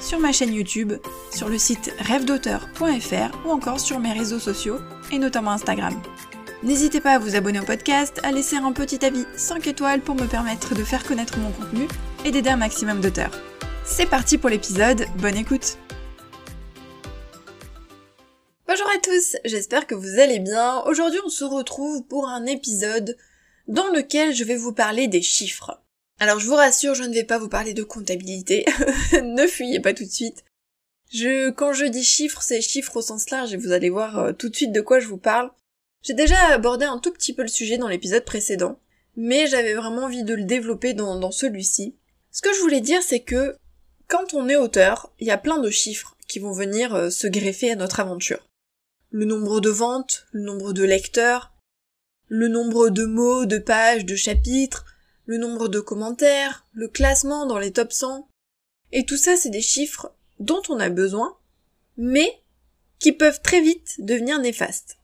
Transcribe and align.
sur 0.00 0.18
ma 0.18 0.32
chaîne 0.32 0.54
YouTube, 0.54 0.92
sur 1.34 1.48
le 1.48 1.58
site 1.58 1.92
rêvedauteur.fr 1.98 3.46
ou 3.46 3.50
encore 3.50 3.80
sur 3.80 3.98
mes 3.98 4.12
réseaux 4.12 4.38
sociaux 4.38 4.78
et 5.12 5.18
notamment 5.18 5.52
Instagram. 5.52 5.94
N'hésitez 6.62 7.00
pas 7.00 7.12
à 7.12 7.18
vous 7.18 7.36
abonner 7.36 7.60
au 7.60 7.64
podcast, 7.64 8.20
à 8.24 8.32
laisser 8.32 8.56
un 8.56 8.72
petit 8.72 9.04
avis 9.04 9.24
5 9.36 9.66
étoiles 9.66 10.00
pour 10.00 10.14
me 10.14 10.26
permettre 10.26 10.74
de 10.74 10.82
faire 10.82 11.04
connaître 11.04 11.38
mon 11.38 11.52
contenu 11.52 11.86
et 12.24 12.30
d'aider 12.30 12.50
un 12.50 12.56
maximum 12.56 13.00
d'auteurs. 13.00 13.30
C'est 13.84 14.06
parti 14.06 14.38
pour 14.38 14.50
l'épisode, 14.50 15.06
bonne 15.18 15.36
écoute 15.36 15.78
Bonjour 18.66 18.88
à 18.88 18.98
tous, 18.98 19.36
j'espère 19.44 19.86
que 19.86 19.94
vous 19.94 20.18
allez 20.18 20.40
bien. 20.40 20.82
Aujourd'hui 20.86 21.20
on 21.24 21.30
se 21.30 21.44
retrouve 21.44 22.02
pour 22.04 22.28
un 22.28 22.44
épisode 22.46 23.16
dans 23.66 23.88
lequel 23.88 24.34
je 24.34 24.44
vais 24.44 24.56
vous 24.56 24.72
parler 24.72 25.08
des 25.08 25.22
chiffres. 25.22 25.80
Alors 26.20 26.40
je 26.40 26.46
vous 26.46 26.54
rassure, 26.54 26.94
je 26.94 27.04
ne 27.04 27.14
vais 27.14 27.24
pas 27.24 27.38
vous 27.38 27.48
parler 27.48 27.74
de 27.74 27.84
comptabilité. 27.84 28.64
ne 29.12 29.46
fuyez 29.46 29.80
pas 29.80 29.94
tout 29.94 30.04
de 30.04 30.10
suite. 30.10 30.44
Je, 31.10 31.50
quand 31.50 31.72
je 31.72 31.86
dis 31.86 32.04
chiffres, 32.04 32.42
c'est 32.42 32.60
chiffres 32.60 32.96
au 32.96 33.02
sens 33.02 33.30
large 33.30 33.54
et 33.54 33.56
vous 33.56 33.72
allez 33.72 33.88
voir 33.88 34.18
euh, 34.18 34.32
tout 34.32 34.48
de 34.48 34.56
suite 34.56 34.72
de 34.72 34.80
quoi 34.80 35.00
je 35.00 35.06
vous 35.06 35.16
parle. 35.16 35.50
J'ai 36.02 36.14
déjà 36.14 36.38
abordé 36.48 36.84
un 36.84 36.98
tout 36.98 37.12
petit 37.12 37.32
peu 37.32 37.42
le 37.42 37.48
sujet 37.48 37.78
dans 37.78 37.88
l'épisode 37.88 38.24
précédent, 38.24 38.78
mais 39.16 39.46
j'avais 39.46 39.74
vraiment 39.74 40.04
envie 40.04 40.24
de 40.24 40.34
le 40.34 40.44
développer 40.44 40.92
dans, 40.92 41.30
celui-ci. 41.30 41.96
Ce 42.30 42.42
que 42.42 42.52
je 42.52 42.60
voulais 42.60 42.80
dire, 42.80 43.02
c'est 43.02 43.20
que 43.20 43.56
quand 44.06 44.34
on 44.34 44.48
est 44.48 44.56
auteur, 44.56 45.12
il 45.18 45.26
y 45.26 45.32
a 45.32 45.38
plein 45.38 45.58
de 45.58 45.70
chiffres 45.70 46.16
qui 46.26 46.40
vont 46.40 46.52
venir 46.52 46.94
euh, 46.94 47.10
se 47.10 47.26
greffer 47.26 47.70
à 47.70 47.76
notre 47.76 48.00
aventure. 48.00 48.46
Le 49.10 49.24
nombre 49.24 49.60
de 49.60 49.70
ventes, 49.70 50.26
le 50.32 50.42
nombre 50.42 50.72
de 50.72 50.84
lecteurs, 50.84 51.52
le 52.26 52.48
nombre 52.48 52.90
de 52.90 53.06
mots, 53.06 53.46
de 53.46 53.58
pages, 53.58 54.04
de 54.04 54.14
chapitres, 54.14 54.84
le 55.28 55.36
nombre 55.36 55.68
de 55.68 55.78
commentaires, 55.78 56.64
le 56.72 56.88
classement 56.88 57.44
dans 57.44 57.58
les 57.58 57.70
top 57.70 57.92
100. 57.92 58.26
Et 58.92 59.04
tout 59.04 59.18
ça, 59.18 59.36
c'est 59.36 59.50
des 59.50 59.60
chiffres 59.60 60.14
dont 60.40 60.62
on 60.70 60.80
a 60.80 60.88
besoin, 60.88 61.36
mais 61.98 62.32
qui 62.98 63.12
peuvent 63.12 63.42
très 63.42 63.60
vite 63.60 63.96
devenir 63.98 64.40
néfastes. 64.40 64.96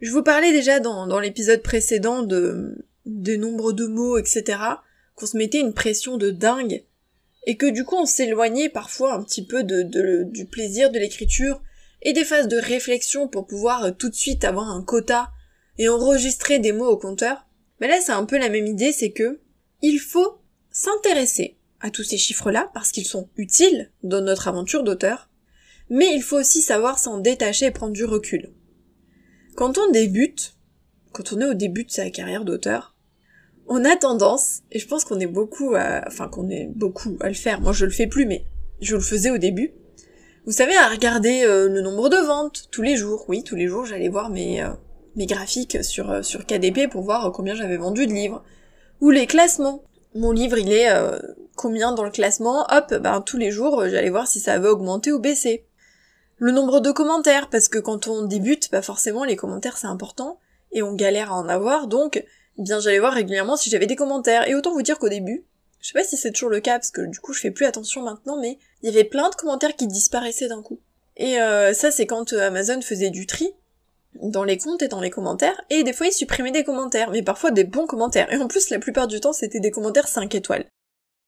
Je 0.00 0.12
vous 0.12 0.22
parlais 0.22 0.52
déjà 0.52 0.78
dans, 0.78 1.18
l'épisode 1.18 1.60
précédent 1.60 2.22
de, 2.22 2.86
des 3.04 3.36
nombres 3.36 3.72
de 3.72 3.86
mots, 3.88 4.16
etc., 4.16 4.60
qu'on 5.16 5.26
se 5.26 5.36
mettait 5.36 5.58
une 5.58 5.74
pression 5.74 6.16
de 6.16 6.30
dingue, 6.30 6.84
et 7.46 7.56
que 7.56 7.66
du 7.66 7.84
coup 7.84 7.96
on 7.96 8.06
s'éloignait 8.06 8.68
parfois 8.68 9.14
un 9.14 9.24
petit 9.24 9.44
peu 9.44 9.64
de, 9.64 10.22
du 10.22 10.46
plaisir 10.46 10.92
de 10.92 11.00
l'écriture 11.00 11.60
et 12.02 12.12
des 12.12 12.24
phases 12.24 12.46
de 12.46 12.58
réflexion 12.58 13.26
pour 13.26 13.48
pouvoir 13.48 13.96
tout 13.96 14.08
de 14.08 14.14
suite 14.14 14.44
avoir 14.44 14.70
un 14.70 14.84
quota 14.84 15.30
et 15.78 15.88
enregistrer 15.88 16.60
des 16.60 16.72
mots 16.72 16.88
au 16.88 16.96
compteur. 16.96 17.44
Mais 17.80 17.88
là, 17.88 18.00
c'est 18.00 18.12
un 18.12 18.24
peu 18.24 18.38
la 18.38 18.48
même 18.48 18.66
idée, 18.66 18.92
c'est 18.92 19.10
que 19.10 19.40
il 19.82 19.98
faut 19.98 20.38
s'intéresser 20.70 21.56
à 21.80 21.90
tous 21.90 22.04
ces 22.04 22.18
chiffres-là 22.18 22.70
parce 22.74 22.92
qu'ils 22.92 23.06
sont 23.06 23.28
utiles 23.36 23.90
dans 24.02 24.20
notre 24.20 24.48
aventure 24.48 24.82
d'auteur, 24.82 25.30
mais 25.88 26.14
il 26.14 26.22
faut 26.22 26.38
aussi 26.38 26.60
savoir 26.60 26.98
s'en 26.98 27.18
détacher 27.18 27.66
et 27.66 27.70
prendre 27.70 27.94
du 27.94 28.04
recul. 28.04 28.52
Quand 29.56 29.78
on 29.78 29.90
débute, 29.90 30.56
quand 31.12 31.32
on 31.32 31.40
est 31.40 31.46
au 31.46 31.54
début 31.54 31.84
de 31.84 31.90
sa 31.90 32.10
carrière 32.10 32.44
d'auteur, 32.44 32.94
on 33.66 33.84
a 33.84 33.96
tendance, 33.96 34.62
et 34.70 34.78
je 34.78 34.86
pense 34.86 35.04
qu'on 35.04 35.20
est 35.20 35.26
beaucoup 35.26 35.74
à, 35.74 36.04
enfin 36.06 36.28
qu'on 36.28 36.50
est 36.50 36.66
beaucoup 36.66 37.16
à 37.20 37.28
le 37.28 37.34
faire, 37.34 37.60
moi 37.60 37.72
je 37.72 37.86
le 37.86 37.90
fais 37.90 38.06
plus, 38.06 38.26
mais 38.26 38.44
je 38.80 38.96
le 38.96 39.02
faisais 39.02 39.30
au 39.30 39.38
début, 39.38 39.72
vous 40.46 40.52
savez, 40.52 40.74
à 40.74 40.88
regarder 40.88 41.42
euh, 41.44 41.68
le 41.68 41.82
nombre 41.82 42.08
de 42.08 42.16
ventes 42.16 42.68
tous 42.70 42.82
les 42.82 42.96
jours. 42.96 43.26
Oui, 43.28 43.44
tous 43.44 43.56
les 43.56 43.68
jours, 43.68 43.84
j'allais 43.84 44.08
voir 44.08 44.30
mes, 44.30 44.62
euh, 44.62 44.70
mes 45.16 45.26
graphiques 45.26 45.82
sur, 45.84 46.10
euh, 46.10 46.22
sur 46.22 46.46
KDP 46.46 46.88
pour 46.90 47.02
voir 47.02 47.30
combien 47.32 47.54
j'avais 47.54 47.76
vendu 47.76 48.06
de 48.06 48.12
livres. 48.12 48.42
Ou 49.00 49.10
les 49.10 49.26
classements. 49.26 49.82
Mon 50.14 50.32
livre, 50.32 50.58
il 50.58 50.72
est 50.72 50.90
euh, 50.90 51.18
combien 51.56 51.92
dans 51.92 52.04
le 52.04 52.10
classement? 52.10 52.66
Hop, 52.70 52.94
ben 52.94 53.20
tous 53.20 53.36
les 53.36 53.50
jours, 53.50 53.80
euh, 53.80 53.88
j'allais 53.88 54.10
voir 54.10 54.26
si 54.26 54.40
ça 54.40 54.54
avait 54.54 54.68
augmenté 54.68 55.12
ou 55.12 55.18
baissé. 55.18 55.64
Le 56.38 56.52
nombre 56.52 56.80
de 56.80 56.90
commentaires, 56.90 57.48
parce 57.48 57.68
que 57.68 57.78
quand 57.78 58.08
on 58.08 58.22
débute, 58.22 58.70
bah 58.70 58.82
forcément 58.82 59.24
les 59.24 59.36
commentaires 59.36 59.76
c'est 59.76 59.86
important, 59.86 60.38
et 60.72 60.82
on 60.82 60.94
galère 60.94 61.32
à 61.32 61.36
en 61.36 61.48
avoir, 61.48 61.86
donc 61.86 62.24
eh 62.58 62.62
bien 62.62 62.80
j'allais 62.80 62.98
voir 62.98 63.12
régulièrement 63.12 63.56
si 63.56 63.68
j'avais 63.68 63.86
des 63.86 63.96
commentaires. 63.96 64.48
Et 64.48 64.54
autant 64.54 64.72
vous 64.72 64.82
dire 64.82 64.98
qu'au 64.98 65.10
début, 65.10 65.44
je 65.80 65.88
sais 65.88 65.92
pas 65.92 66.04
si 66.04 66.16
c'est 66.16 66.32
toujours 66.32 66.48
le 66.48 66.60
cas, 66.60 66.78
parce 66.78 66.90
que 66.90 67.02
du 67.02 67.20
coup 67.20 67.34
je 67.34 67.40
fais 67.40 67.50
plus 67.50 67.66
attention 67.66 68.02
maintenant, 68.02 68.40
mais 68.40 68.58
il 68.82 68.86
y 68.86 68.92
avait 68.92 69.04
plein 69.04 69.28
de 69.28 69.34
commentaires 69.34 69.76
qui 69.76 69.86
disparaissaient 69.86 70.48
d'un 70.48 70.62
coup. 70.62 70.80
Et 71.16 71.36
ça 71.74 71.90
c'est 71.90 72.06
quand 72.06 72.32
Amazon 72.32 72.80
faisait 72.80 73.10
du 73.10 73.26
tri, 73.26 73.52
dans 74.14 74.44
les 74.44 74.58
comptes 74.58 74.82
et 74.82 74.88
dans 74.88 75.00
les 75.00 75.10
commentaires, 75.10 75.60
et 75.70 75.82
des 75.82 75.92
fois 75.92 76.06
ils 76.06 76.12
supprimaient 76.12 76.50
des 76.50 76.64
commentaires, 76.64 77.10
mais 77.10 77.22
parfois 77.22 77.50
des 77.50 77.64
bons 77.64 77.86
commentaires, 77.86 78.32
et 78.32 78.36
en 78.36 78.48
plus 78.48 78.70
la 78.70 78.78
plupart 78.78 79.06
du 79.06 79.20
temps 79.20 79.32
c'était 79.32 79.60
des 79.60 79.70
commentaires 79.70 80.08
5 80.08 80.34
étoiles. 80.34 80.66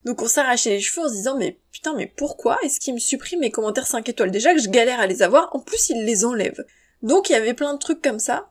Donc 0.04 0.20
on 0.20 0.26
s'arrachait 0.26 0.70
les 0.70 0.80
cheveux 0.80 1.06
en 1.06 1.08
se 1.08 1.14
disant 1.14 1.36
mais 1.36 1.58
putain 1.70 1.94
mais 1.94 2.06
pourquoi 2.06 2.58
est-ce 2.64 2.80
qu'ils 2.80 2.94
me 2.94 2.98
suppriment 2.98 3.40
mes 3.40 3.50
commentaires 3.50 3.86
5 3.86 4.08
étoiles? 4.08 4.30
Déjà 4.30 4.52
que 4.52 4.60
je 4.60 4.68
galère 4.68 5.00
à 5.00 5.06
les 5.06 5.22
avoir, 5.22 5.54
en 5.54 5.60
plus 5.60 5.90
ils 5.90 6.04
les 6.04 6.24
enlèvent. 6.24 6.64
Donc 7.02 7.30
il 7.30 7.32
y 7.32 7.36
avait 7.36 7.54
plein 7.54 7.74
de 7.74 7.78
trucs 7.78 8.02
comme 8.02 8.18
ça, 8.18 8.50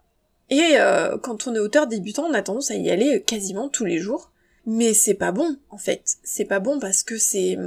et 0.50 0.80
euh, 0.80 1.18
quand 1.18 1.48
on 1.48 1.56
est 1.56 1.60
auteur 1.60 1.88
débutant 1.88 2.26
on 2.26 2.34
a 2.34 2.42
tendance 2.42 2.72
à 2.72 2.76
y 2.76 2.90
aller 2.90 3.22
quasiment 3.22 3.70
tous 3.70 3.86
les 3.86 4.00
jours, 4.00 4.32
mais 4.66 4.94
c'est 4.94 5.14
pas 5.14 5.32
bon 5.32 5.58
en 5.70 5.78
fait, 5.78 6.04
c'est 6.24 6.46
pas 6.46 6.60
bon 6.60 6.80
parce 6.80 7.04
que 7.04 7.18
c'est 7.18 7.58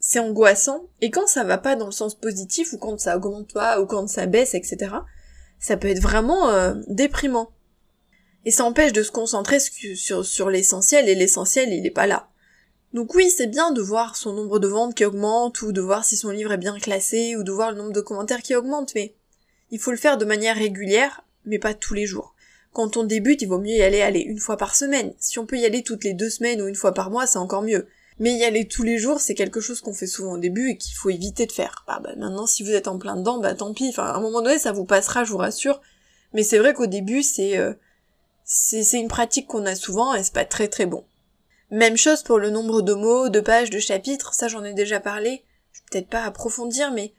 c'est 0.00 0.20
angoissant, 0.20 0.86
et 1.02 1.10
quand 1.10 1.26
ça 1.26 1.44
va 1.44 1.58
pas 1.58 1.76
dans 1.76 1.86
le 1.86 1.92
sens 1.92 2.14
positif, 2.14 2.72
ou 2.72 2.78
quand 2.78 2.98
ça 2.98 3.16
augmente 3.16 3.52
pas, 3.52 3.78
ou 3.80 3.86
quand 3.86 4.06
ça 4.08 4.24
baisse, 4.24 4.54
etc., 4.54 4.90
ça 5.58 5.76
peut 5.76 5.88
être 5.88 6.02
vraiment 6.02 6.50
euh, 6.50 6.74
déprimant. 6.88 7.50
Et 8.44 8.50
ça 8.50 8.64
empêche 8.64 8.92
de 8.92 9.02
se 9.02 9.10
concentrer 9.10 9.58
sur, 9.60 10.24
sur 10.24 10.50
l'essentiel, 10.50 11.08
et 11.08 11.14
l'essentiel, 11.14 11.72
il 11.72 11.86
est 11.86 11.90
pas 11.90 12.06
là. 12.06 12.28
Donc 12.94 13.14
oui, 13.14 13.30
c'est 13.30 13.48
bien 13.48 13.72
de 13.72 13.82
voir 13.82 14.16
son 14.16 14.32
nombre 14.32 14.58
de 14.58 14.68
ventes 14.68 14.94
qui 14.94 15.04
augmente, 15.04 15.60
ou 15.62 15.72
de 15.72 15.80
voir 15.80 16.04
si 16.04 16.16
son 16.16 16.30
livre 16.30 16.52
est 16.52 16.58
bien 16.58 16.78
classé, 16.78 17.36
ou 17.36 17.42
de 17.42 17.52
voir 17.52 17.72
le 17.72 17.78
nombre 17.78 17.92
de 17.92 18.00
commentaires 18.00 18.42
qui 18.42 18.54
augmente, 18.54 18.94
mais 18.94 19.14
il 19.70 19.78
faut 19.78 19.90
le 19.90 19.98
faire 19.98 20.16
de 20.16 20.24
manière 20.24 20.56
régulière, 20.56 21.24
mais 21.44 21.58
pas 21.58 21.74
tous 21.74 21.94
les 21.94 22.06
jours. 22.06 22.34
Quand 22.72 22.96
on 22.96 23.04
débute, 23.04 23.42
il 23.42 23.48
vaut 23.48 23.58
mieux 23.58 23.76
y 23.76 23.82
aller 23.82 24.20
une 24.20 24.38
fois 24.38 24.56
par 24.56 24.74
semaine. 24.74 25.12
Si 25.18 25.38
on 25.38 25.46
peut 25.46 25.58
y 25.58 25.66
aller 25.66 25.82
toutes 25.82 26.04
les 26.04 26.14
deux 26.14 26.30
semaines 26.30 26.62
ou 26.62 26.68
une 26.68 26.74
fois 26.74 26.92
par 26.92 27.10
mois, 27.10 27.26
c'est 27.26 27.38
encore 27.38 27.62
mieux. 27.62 27.86
Mais 28.18 28.34
y 28.34 28.44
aller 28.44 28.66
tous 28.66 28.82
les 28.82 28.98
jours, 28.98 29.20
c'est 29.20 29.34
quelque 29.34 29.60
chose 29.60 29.80
qu'on 29.80 29.92
fait 29.92 30.06
souvent 30.06 30.32
au 30.32 30.38
début 30.38 30.70
et 30.70 30.76
qu'il 30.76 30.94
faut 30.96 31.10
éviter 31.10 31.46
de 31.46 31.52
faire. 31.52 31.84
Bah, 31.86 32.00
bah, 32.02 32.14
maintenant, 32.16 32.46
si 32.46 32.64
vous 32.64 32.72
êtes 32.72 32.88
en 32.88 32.98
plein 32.98 33.16
dedans, 33.16 33.38
bah 33.38 33.54
tant 33.54 33.72
pis. 33.72 33.88
Enfin, 33.90 34.04
à 34.04 34.14
un 34.14 34.20
moment 34.20 34.42
donné, 34.42 34.58
ça 34.58 34.72
vous 34.72 34.84
passera, 34.84 35.24
je 35.24 35.30
vous 35.30 35.38
rassure. 35.38 35.80
Mais 36.32 36.42
c'est 36.42 36.58
vrai 36.58 36.74
qu'au 36.74 36.86
début, 36.86 37.22
c'est 37.22 37.56
euh, 37.58 37.74
c'est 38.44 38.98
une 38.98 39.08
pratique 39.08 39.46
qu'on 39.46 39.66
a 39.66 39.76
souvent 39.76 40.14
et 40.14 40.24
c'est 40.24 40.32
pas 40.32 40.44
très 40.44 40.68
très 40.68 40.86
bon. 40.86 41.04
Même 41.70 41.98
chose 41.98 42.22
pour 42.22 42.38
le 42.38 42.50
nombre 42.50 42.80
de 42.80 42.94
mots, 42.94 43.28
de 43.28 43.40
pages, 43.40 43.70
de 43.70 43.78
chapitres. 43.78 44.34
Ça, 44.34 44.48
j'en 44.48 44.64
ai 44.64 44.72
déjà 44.72 45.00
parlé. 45.00 45.44
Je 45.72 45.80
vais 45.80 45.84
peut-être 45.90 46.08
pas 46.08 46.24
approfondir, 46.24 46.90
mais 46.90 47.12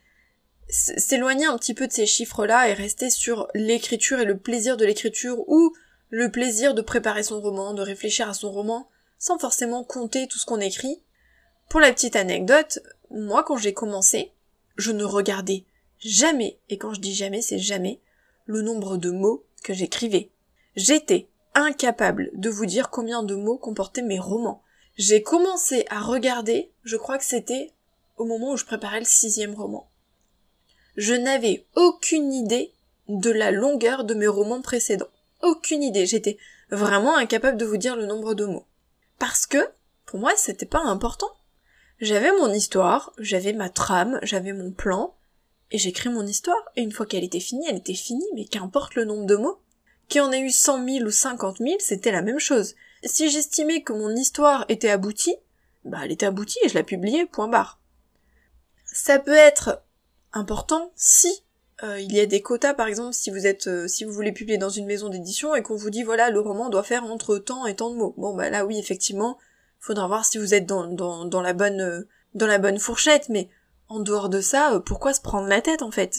s'éloigner 0.68 1.46
un 1.46 1.56
petit 1.56 1.74
peu 1.74 1.86
de 1.86 1.92
ces 1.92 2.06
chiffres-là 2.06 2.68
et 2.68 2.74
rester 2.74 3.10
sur 3.10 3.48
l'écriture 3.54 4.20
et 4.20 4.24
le 4.24 4.36
plaisir 4.36 4.76
de 4.76 4.84
l'écriture 4.84 5.48
ou 5.48 5.72
le 6.10 6.30
plaisir 6.30 6.74
de 6.74 6.82
préparer 6.82 7.22
son 7.22 7.40
roman, 7.40 7.74
de 7.74 7.82
réfléchir 7.82 8.28
à 8.28 8.34
son 8.34 8.50
roman, 8.50 8.88
sans 9.20 9.38
forcément 9.38 9.84
compter 9.84 10.26
tout 10.26 10.38
ce 10.38 10.46
qu'on 10.46 10.58
écrit. 10.58 11.00
Pour 11.68 11.78
la 11.78 11.92
petite 11.92 12.16
anecdote, 12.16 12.80
moi 13.10 13.44
quand 13.44 13.56
j'ai 13.56 13.74
commencé, 13.74 14.32
je 14.76 14.90
ne 14.90 15.04
regardais 15.04 15.64
jamais, 16.00 16.58
et 16.68 16.78
quand 16.78 16.94
je 16.94 17.00
dis 17.00 17.14
jamais, 17.14 17.42
c'est 17.42 17.58
jamais, 17.58 18.00
le 18.46 18.62
nombre 18.62 18.96
de 18.96 19.10
mots 19.10 19.44
que 19.62 19.74
j'écrivais. 19.74 20.32
J'étais 20.74 21.28
incapable 21.54 22.30
de 22.34 22.48
vous 22.48 22.66
dire 22.66 22.90
combien 22.90 23.22
de 23.22 23.34
mots 23.34 23.58
comportaient 23.58 24.02
mes 24.02 24.18
romans. 24.18 24.62
J'ai 24.96 25.22
commencé 25.22 25.84
à 25.90 26.00
regarder, 26.00 26.72
je 26.82 26.96
crois 26.96 27.18
que 27.18 27.24
c'était 27.24 27.72
au 28.16 28.24
moment 28.24 28.52
où 28.52 28.56
je 28.56 28.64
préparais 28.64 29.00
le 29.00 29.06
sixième 29.06 29.54
roman. 29.54 29.90
Je 30.96 31.14
n'avais 31.14 31.66
aucune 31.76 32.32
idée 32.32 32.72
de 33.08 33.30
la 33.30 33.50
longueur 33.50 34.04
de 34.04 34.14
mes 34.14 34.26
romans 34.26 34.62
précédents. 34.62 35.08
Aucune 35.42 35.82
idée. 35.82 36.06
J'étais 36.06 36.38
vraiment 36.70 37.16
incapable 37.16 37.56
de 37.56 37.64
vous 37.64 37.76
dire 37.76 37.96
le 37.96 38.06
nombre 38.06 38.34
de 38.34 38.44
mots. 38.44 38.66
Parce 39.20 39.46
que, 39.46 39.58
pour 40.06 40.18
moi, 40.18 40.32
c'était 40.36 40.66
pas 40.66 40.82
important. 40.82 41.30
J'avais 42.00 42.32
mon 42.32 42.52
histoire, 42.52 43.12
j'avais 43.18 43.52
ma 43.52 43.68
trame, 43.68 44.18
j'avais 44.22 44.54
mon 44.54 44.72
plan, 44.72 45.14
et 45.70 45.76
j'écris 45.76 46.08
mon 46.08 46.26
histoire, 46.26 46.60
et 46.74 46.80
une 46.80 46.90
fois 46.90 47.04
qu'elle 47.04 47.22
était 47.22 47.38
finie, 47.38 47.66
elle 47.68 47.76
était 47.76 47.94
finie, 47.94 48.26
mais 48.34 48.46
qu'importe 48.46 48.94
le 48.94 49.04
nombre 49.04 49.26
de 49.26 49.36
mots. 49.36 49.60
Qu'il 50.08 50.22
y 50.22 50.24
en 50.24 50.32
ait 50.32 50.40
eu 50.40 50.50
cent 50.50 50.78
mille 50.78 51.06
ou 51.06 51.10
cinquante 51.10 51.60
mille, 51.60 51.80
c'était 51.80 52.10
la 52.10 52.22
même 52.22 52.38
chose. 52.38 52.74
Si 53.04 53.30
j'estimais 53.30 53.82
que 53.82 53.92
mon 53.92 54.16
histoire 54.16 54.64
était 54.70 54.88
aboutie, 54.88 55.36
bah 55.84 55.98
elle 56.02 56.12
était 56.12 56.26
aboutie 56.26 56.58
et 56.64 56.70
je 56.70 56.74
la 56.74 56.82
publiais, 56.82 57.26
point 57.26 57.46
barre. 57.46 57.78
Ça 58.86 59.18
peut 59.18 59.36
être 59.36 59.82
important 60.32 60.92
si 60.96 61.44
euh, 61.82 61.98
il 61.98 62.12
y 62.14 62.20
a 62.20 62.26
des 62.26 62.42
quotas 62.42 62.74
par 62.74 62.88
exemple 62.88 63.14
si 63.14 63.30
vous 63.30 63.46
êtes 63.46 63.66
euh, 63.66 63.88
si 63.88 64.04
vous 64.04 64.12
voulez 64.12 64.32
publier 64.32 64.58
dans 64.58 64.68
une 64.68 64.86
maison 64.86 65.08
d'édition 65.08 65.54
et 65.54 65.62
qu'on 65.62 65.76
vous 65.76 65.88
dit 65.88 66.02
voilà 66.02 66.30
le 66.30 66.40
roman 66.40 66.68
doit 66.68 66.82
faire 66.82 67.04
entre 67.04 67.38
tant 67.38 67.64
et 67.66 67.74
tant 67.74 67.90
de 67.90 67.96
mots. 67.96 68.14
Bon 68.18 68.34
bah 68.34 68.50
là 68.50 68.66
oui 68.66 68.78
effectivement, 68.78 69.38
faudra 69.78 70.06
voir 70.06 70.24
si 70.24 70.36
vous 70.36 70.52
êtes 70.52 70.66
dans, 70.66 70.86
dans, 70.86 71.24
dans 71.24 71.40
la 71.40 71.54
bonne 71.54 71.80
euh, 71.80 72.02
dans 72.34 72.46
la 72.46 72.58
bonne 72.58 72.78
fourchette, 72.78 73.28
mais 73.28 73.48
en 73.88 74.00
dehors 74.00 74.28
de 74.28 74.40
ça, 74.40 74.80
pourquoi 74.84 75.14
se 75.14 75.20
prendre 75.20 75.48
la 75.48 75.62
tête 75.62 75.82
en 75.82 75.90
fait? 75.90 76.18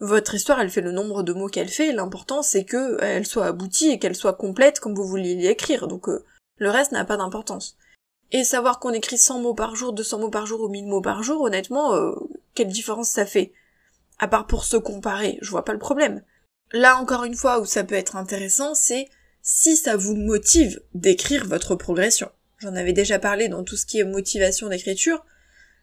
Votre 0.00 0.34
histoire 0.34 0.60
elle 0.60 0.70
fait 0.70 0.80
le 0.80 0.90
nombre 0.90 1.22
de 1.22 1.32
mots 1.34 1.48
qu'elle 1.48 1.68
fait, 1.68 1.92
l'important 1.92 2.42
c'est 2.42 2.64
que 2.64 2.96
elle 3.02 3.26
soit 3.26 3.46
aboutie 3.46 3.90
et 3.90 3.98
qu'elle 3.98 4.16
soit 4.16 4.32
complète 4.32 4.80
comme 4.80 4.94
vous 4.94 5.06
vouliez 5.06 5.34
l'écrire, 5.34 5.86
donc 5.86 6.08
le 6.56 6.70
reste 6.70 6.92
n'a 6.92 7.04
pas 7.04 7.16
d'importance. 7.16 7.76
Et 8.32 8.42
savoir 8.42 8.80
qu'on 8.80 8.90
écrit 8.90 9.18
100 9.18 9.40
mots 9.40 9.54
par 9.54 9.76
jour, 9.76 9.92
200 9.92 10.18
mots 10.18 10.30
par 10.30 10.46
jour 10.46 10.62
ou 10.62 10.68
1000 10.68 10.86
mots 10.86 11.02
par 11.02 11.22
jour, 11.22 11.42
honnêtement, 11.42 11.92
quelle 12.54 12.68
différence 12.68 13.10
ça 13.10 13.26
fait? 13.26 13.52
À 14.18 14.28
part 14.28 14.46
pour 14.46 14.64
se 14.64 14.76
comparer, 14.76 15.38
je 15.42 15.50
vois 15.50 15.64
pas 15.64 15.72
le 15.72 15.78
problème. 15.78 16.22
Là 16.72 16.96
encore 16.96 17.24
une 17.24 17.34
fois 17.34 17.60
où 17.60 17.64
ça 17.64 17.84
peut 17.84 17.94
être 17.94 18.16
intéressant, 18.16 18.74
c'est 18.74 19.08
si 19.42 19.76
ça 19.76 19.96
vous 19.96 20.16
motive 20.16 20.80
d'écrire 20.94 21.46
votre 21.46 21.74
progression. 21.74 22.30
J'en 22.58 22.74
avais 22.74 22.92
déjà 22.92 23.18
parlé 23.18 23.48
dans 23.48 23.62
tout 23.62 23.76
ce 23.76 23.86
qui 23.86 23.98
est 23.98 24.04
motivation 24.04 24.68
d'écriture. 24.68 25.24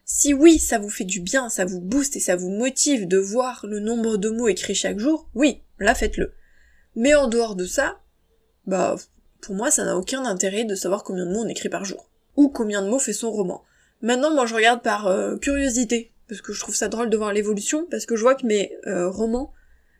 Si 0.03 0.33
oui, 0.33 0.57
ça 0.57 0.79
vous 0.79 0.89
fait 0.89 1.03
du 1.03 1.19
bien, 1.19 1.47
ça 1.49 1.63
vous 1.63 1.79
booste 1.79 2.15
et 2.15 2.19
ça 2.19 2.35
vous 2.35 2.49
motive 2.49 3.07
de 3.07 3.17
voir 3.17 3.65
le 3.67 3.79
nombre 3.79 4.17
de 4.17 4.29
mots 4.29 4.47
écrits 4.47 4.75
chaque 4.75 4.99
jour, 4.99 5.29
oui, 5.35 5.61
là 5.79 5.93
faites-le. 5.93 6.33
Mais 6.95 7.13
en 7.13 7.27
dehors 7.27 7.55
de 7.55 7.65
ça, 7.65 7.99
bah, 8.65 8.95
pour 9.41 9.55
moi, 9.55 9.71
ça 9.71 9.85
n'a 9.85 9.97
aucun 9.97 10.25
intérêt 10.25 10.65
de 10.65 10.75
savoir 10.75 11.03
combien 11.03 11.25
de 11.25 11.31
mots 11.31 11.43
on 11.43 11.47
écrit 11.47 11.69
par 11.69 11.85
jour. 11.85 12.09
Ou 12.35 12.49
combien 12.49 12.81
de 12.81 12.89
mots 12.89 12.99
fait 12.99 13.13
son 13.13 13.31
roman. 13.31 13.63
Maintenant, 14.01 14.33
moi, 14.33 14.45
je 14.45 14.55
regarde 14.55 14.81
par 14.81 15.07
euh, 15.07 15.37
curiosité 15.37 16.10
parce 16.31 16.39
que 16.39 16.53
je 16.53 16.61
trouve 16.61 16.75
ça 16.75 16.87
drôle 16.87 17.09
de 17.09 17.17
voir 17.17 17.33
l'évolution, 17.33 17.85
parce 17.91 18.05
que 18.05 18.15
je 18.15 18.21
vois 18.21 18.35
que 18.35 18.45
mes 18.45 18.71
euh, 18.87 19.09
romans, 19.09 19.51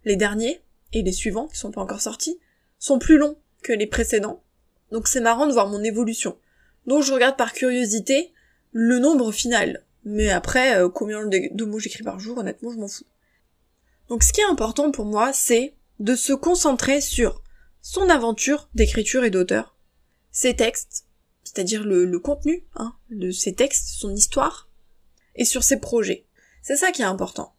les 0.05 0.15
derniers, 0.15 0.61
et 0.93 1.01
les 1.01 1.11
suivants, 1.11 1.49
qui 1.49 1.57
sont 1.57 1.71
pas 1.71 1.81
encore 1.81 1.99
sortis, 1.99 2.39
sont 2.79 2.99
plus 2.99 3.17
longs 3.17 3.35
que 3.63 3.73
les 3.73 3.85
précédents. 3.85 4.41
Donc 4.93 5.09
c'est 5.09 5.19
marrant 5.19 5.45
de 5.45 5.51
voir 5.51 5.67
mon 5.67 5.83
évolution. 5.83 6.37
Donc 6.87 7.03
je 7.03 7.11
regarde 7.11 7.35
par 7.35 7.51
curiosité 7.51 8.31
le 8.71 8.97
nombre 8.97 9.33
final. 9.33 9.83
Mais 10.05 10.29
après, 10.29 10.77
euh, 10.77 10.87
combien 10.87 11.27
de 11.27 11.65
mots 11.65 11.79
j'écris 11.79 12.03
par 12.03 12.21
jour, 12.21 12.37
honnêtement, 12.37 12.71
je 12.71 12.77
m'en 12.77 12.87
fous. 12.87 13.03
Donc 14.07 14.23
ce 14.23 14.31
qui 14.31 14.39
est 14.39 14.45
important 14.45 14.89
pour 14.89 15.03
moi, 15.03 15.33
c'est 15.33 15.75
de 15.99 16.15
se 16.15 16.31
concentrer 16.31 17.01
sur 17.01 17.43
son 17.81 18.07
aventure 18.07 18.69
d'écriture 18.73 19.25
et 19.25 19.31
d'auteur, 19.31 19.75
ses 20.31 20.55
textes, 20.55 21.07
c'est-à-dire 21.43 21.83
le, 21.83 22.19
contenu 22.19 22.63
hein, 22.77 22.95
de 23.09 23.31
ses 23.31 23.53
textes, 23.53 23.99
son 23.99 24.15
histoire, 24.15 24.70
et 25.35 25.45
sur 25.45 25.63
ses 25.63 25.77
projets. 25.77 26.25
C'est 26.61 26.77
ça 26.77 26.91
qui 26.91 27.01
est 27.01 27.05
important. 27.05 27.53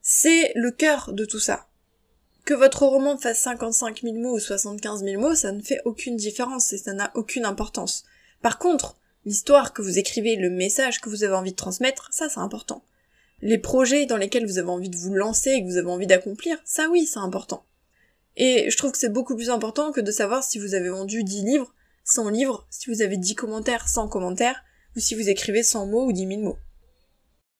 C'est 0.00 0.52
le 0.54 0.70
cœur 0.70 1.12
de 1.12 1.24
tout 1.24 1.40
ça. 1.40 1.68
Que 2.44 2.54
votre 2.54 2.86
roman 2.86 3.18
fasse 3.18 3.40
55 3.40 4.00
000 4.02 4.14
mots 4.16 4.36
ou 4.36 4.40
75 4.40 5.04
000 5.04 5.20
mots, 5.20 5.34
ça 5.34 5.52
ne 5.52 5.60
fait 5.60 5.82
aucune 5.84 6.16
différence 6.16 6.72
et 6.72 6.78
ça 6.78 6.94
n'a 6.94 7.10
aucune 7.14 7.44
importance. 7.44 8.04
Par 8.40 8.58
contre, 8.58 8.96
l'histoire 9.26 9.74
que 9.74 9.82
vous 9.82 9.98
écrivez, 9.98 10.36
le 10.36 10.48
message 10.48 11.00
que 11.00 11.10
vous 11.10 11.24
avez 11.24 11.34
envie 11.34 11.50
de 11.50 11.56
transmettre, 11.56 12.08
ça 12.10 12.28
c'est 12.28 12.40
important. 12.40 12.84
Les 13.42 13.58
projets 13.58 14.06
dans 14.06 14.16
lesquels 14.16 14.46
vous 14.46 14.58
avez 14.58 14.70
envie 14.70 14.88
de 14.88 14.96
vous 14.96 15.14
lancer 15.14 15.50
et 15.50 15.62
que 15.62 15.68
vous 15.68 15.76
avez 15.76 15.90
envie 15.90 16.06
d'accomplir, 16.06 16.58
ça 16.64 16.88
oui, 16.88 17.06
c'est 17.06 17.18
important. 17.18 17.64
Et 18.36 18.70
je 18.70 18.76
trouve 18.76 18.92
que 18.92 18.98
c'est 18.98 19.12
beaucoup 19.12 19.36
plus 19.36 19.50
important 19.50 19.92
que 19.92 20.00
de 20.00 20.10
savoir 20.10 20.42
si 20.42 20.58
vous 20.58 20.74
avez 20.74 20.88
vendu 20.88 21.24
10 21.24 21.44
livres, 21.44 21.74
100 22.04 22.30
livres, 22.30 22.66
si 22.70 22.90
vous 22.90 23.02
avez 23.02 23.16
10 23.16 23.34
commentaires, 23.34 23.88
100 23.88 24.08
commentaires, 24.08 24.62
ou 24.96 25.00
si 25.00 25.14
vous 25.14 25.28
écrivez 25.28 25.62
100 25.62 25.86
mots 25.86 26.06
ou 26.06 26.12
10 26.12 26.26
000 26.26 26.40
mots. 26.40 26.58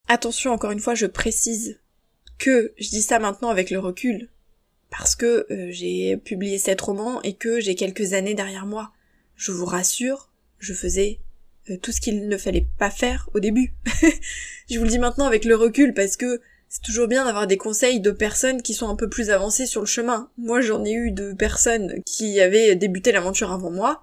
Attention, 0.09 0.53
encore 0.53 0.71
une 0.71 0.81
fois, 0.81 0.95
je 0.95 1.07
précise 1.07 1.79
que 2.39 2.73
je 2.79 2.89
dis 2.89 3.03
ça 3.03 3.19
maintenant 3.19 3.51
avec 3.51 3.71
le 3.71 3.79
recul, 3.79 4.31
parce 4.91 5.15
que 5.15 5.47
euh, 5.51 5.69
j'ai 5.71 6.17
publié 6.17 6.59
sept 6.59 6.81
romans 6.81 7.21
et 7.23 7.35
que 7.35 7.61
j'ai 7.61 7.75
quelques 7.75 8.15
années 8.15 8.35
derrière 8.35 8.67
moi. 8.67 8.93
Je 9.37 9.53
vous 9.53 9.67
rassure, 9.67 10.31
je 10.59 10.73
faisais 10.73 11.19
euh, 11.71 11.77
tout 11.77 11.93
ce 11.93 12.01
qu'il 12.01 12.27
ne 12.27 12.37
fallait 12.39 12.67
pas 12.79 12.91
faire 12.91 13.29
au 13.35 13.41
début. 13.41 13.75
je 14.71 14.79
vous 14.79 14.85
le 14.85 14.91
dis 14.91 14.99
maintenant 14.99 15.27
avec 15.27 15.45
le 15.45 15.57
recul 15.57 15.93
parce 15.93 16.17
que 16.17 16.41
c'est 16.71 16.83
toujours 16.83 17.09
bien 17.09 17.25
d'avoir 17.25 17.47
des 17.47 17.57
conseils 17.57 18.01
de 18.01 18.11
personnes 18.11 18.63
qui 18.63 18.75
sont 18.75 18.89
un 18.89 18.97
peu 18.97 19.09
plus 19.09 19.31
avancées 19.31 19.67
sur 19.67 19.81
le 19.81 19.87
chemin. 19.87 20.31
Moi 20.39 20.61
j'en 20.61 20.85
ai 20.85 20.93
eu 20.93 21.11
de 21.11 21.33
personnes 21.33 22.03
qui 22.05 22.41
avaient 22.41 22.75
débuté 22.77 23.13
l'aventure 23.13 23.53
avant 23.53 23.71
moi, 23.71 24.03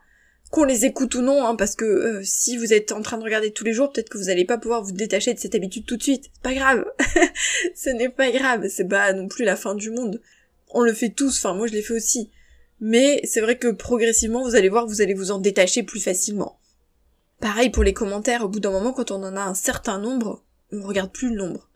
qu'on 0.55 0.63
les 0.63 0.85
écoute 0.85 1.15
ou 1.15 1.21
non, 1.21 1.45
hein, 1.45 1.57
parce 1.57 1.75
que 1.75 1.83
euh, 1.83 2.21
si 2.23 2.55
vous 2.55 2.71
êtes 2.71 2.93
en 2.93 3.01
train 3.01 3.17
de 3.17 3.23
regarder 3.25 3.51
tous 3.51 3.65
les 3.65 3.73
jours, 3.73 3.91
peut-être 3.91 4.07
que 4.07 4.17
vous 4.17 4.29
allez 4.29 4.45
pas 4.45 4.57
pouvoir 4.57 4.81
vous 4.81 4.93
détacher 4.93 5.33
de 5.33 5.39
cette 5.39 5.53
habitude 5.53 5.85
tout 5.85 5.97
de 5.97 6.01
suite. 6.01 6.29
C'est 6.33 6.41
pas 6.43 6.53
grave. 6.53 6.85
Ce 7.75 7.89
n'est 7.89 8.07
pas 8.07 8.31
grave, 8.31 8.65
c'est 8.69 8.87
pas 8.87 9.11
non 9.11 9.27
plus 9.27 9.43
la 9.43 9.57
fin 9.57 9.75
du 9.75 9.91
monde. 9.91 10.21
On 10.69 10.79
le 10.79 10.93
fait 10.93 11.09
tous, 11.09 11.37
enfin 11.39 11.53
moi 11.55 11.67
je 11.67 11.73
l'ai 11.73 11.81
fait 11.81 11.93
aussi. 11.93 12.31
Mais 12.79 13.19
c'est 13.25 13.41
vrai 13.41 13.57
que 13.57 13.67
progressivement, 13.67 14.43
vous 14.43 14.55
allez 14.55 14.69
voir, 14.69 14.87
vous 14.87 15.01
allez 15.01 15.13
vous 15.13 15.31
en 15.31 15.39
détacher 15.39 15.83
plus 15.83 15.99
facilement. 15.99 16.57
Pareil 17.41 17.69
pour 17.69 17.83
les 17.83 17.93
commentaires, 17.93 18.45
au 18.45 18.47
bout 18.47 18.61
d'un 18.61 18.71
moment, 18.71 18.93
quand 18.93 19.11
on 19.11 19.23
en 19.23 19.35
a 19.35 19.41
un 19.41 19.55
certain 19.55 19.99
nombre, 19.99 20.41
on 20.71 20.83
regarde 20.83 21.11
plus 21.11 21.31
le 21.31 21.35
nombre. 21.35 21.69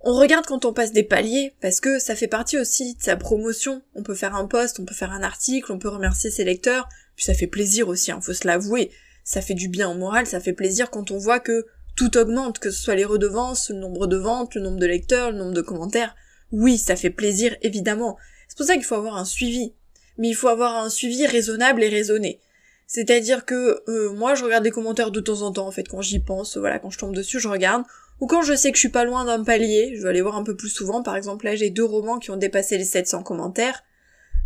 On 0.00 0.12
regarde 0.12 0.44
quand 0.44 0.66
on 0.66 0.74
passe 0.74 0.92
des 0.92 1.02
paliers, 1.02 1.54
parce 1.62 1.80
que 1.80 1.98
ça 1.98 2.14
fait 2.14 2.28
partie 2.28 2.58
aussi 2.58 2.94
de 2.94 3.02
sa 3.02 3.16
promotion. 3.16 3.80
On 3.94 4.02
peut 4.02 4.14
faire 4.14 4.34
un 4.34 4.46
post, 4.46 4.80
on 4.80 4.84
peut 4.84 4.94
faire 4.94 5.12
un 5.12 5.22
article, 5.22 5.72
on 5.72 5.78
peut 5.78 5.88
remercier 5.88 6.30
ses 6.30 6.44
lecteurs, 6.44 6.90
ça 7.22 7.34
fait 7.34 7.46
plaisir 7.46 7.88
aussi, 7.88 8.10
hein, 8.10 8.20
faut 8.20 8.32
se 8.32 8.46
l'avouer. 8.46 8.90
Ça 9.24 9.40
fait 9.40 9.54
du 9.54 9.68
bien 9.68 9.90
au 9.90 9.94
moral, 9.94 10.26
ça 10.26 10.40
fait 10.40 10.52
plaisir 10.52 10.90
quand 10.90 11.10
on 11.10 11.18
voit 11.18 11.40
que 11.40 11.66
tout 11.96 12.16
augmente, 12.16 12.58
que 12.58 12.70
ce 12.70 12.82
soit 12.82 12.94
les 12.94 13.04
redevances, 13.04 13.70
le 13.70 13.76
nombre 13.76 14.06
de 14.06 14.16
ventes, 14.16 14.54
le 14.54 14.62
nombre 14.62 14.78
de 14.78 14.86
lecteurs, 14.86 15.30
le 15.30 15.38
nombre 15.38 15.52
de 15.52 15.60
commentaires. 15.60 16.16
Oui, 16.50 16.78
ça 16.78 16.96
fait 16.96 17.10
plaisir, 17.10 17.56
évidemment. 17.62 18.16
C'est 18.48 18.56
pour 18.56 18.66
ça 18.66 18.74
qu'il 18.74 18.84
faut 18.84 18.94
avoir 18.94 19.16
un 19.16 19.24
suivi. 19.24 19.74
Mais 20.18 20.28
il 20.28 20.34
faut 20.34 20.48
avoir 20.48 20.76
un 20.76 20.90
suivi 20.90 21.26
raisonnable 21.26 21.82
et 21.82 21.88
raisonné. 21.88 22.40
C'est-à-dire 22.86 23.46
que 23.46 23.82
euh, 23.88 24.12
moi 24.12 24.34
je 24.34 24.44
regarde 24.44 24.64
des 24.64 24.70
commentaires 24.70 25.10
de 25.10 25.20
temps 25.20 25.40
en 25.40 25.52
temps 25.52 25.66
en 25.66 25.70
fait 25.70 25.88
quand 25.88 26.02
j'y 26.02 26.18
pense, 26.18 26.58
voilà, 26.58 26.78
quand 26.78 26.90
je 26.90 26.98
tombe 26.98 27.14
dessus, 27.14 27.40
je 27.40 27.48
regarde. 27.48 27.84
Ou 28.20 28.26
quand 28.26 28.42
je 28.42 28.54
sais 28.54 28.70
que 28.70 28.76
je 28.76 28.80
suis 28.80 28.88
pas 28.90 29.04
loin 29.04 29.24
d'un 29.24 29.42
palier, 29.42 29.94
je 29.96 30.02
vais 30.02 30.10
aller 30.10 30.20
voir 30.20 30.36
un 30.36 30.44
peu 30.44 30.54
plus 30.54 30.68
souvent. 30.68 31.02
Par 31.02 31.16
exemple, 31.16 31.44
là, 31.46 31.56
j'ai 31.56 31.70
deux 31.70 31.84
romans 31.84 32.18
qui 32.18 32.30
ont 32.30 32.36
dépassé 32.36 32.78
les 32.78 32.84
700 32.84 33.22
commentaires. 33.22 33.82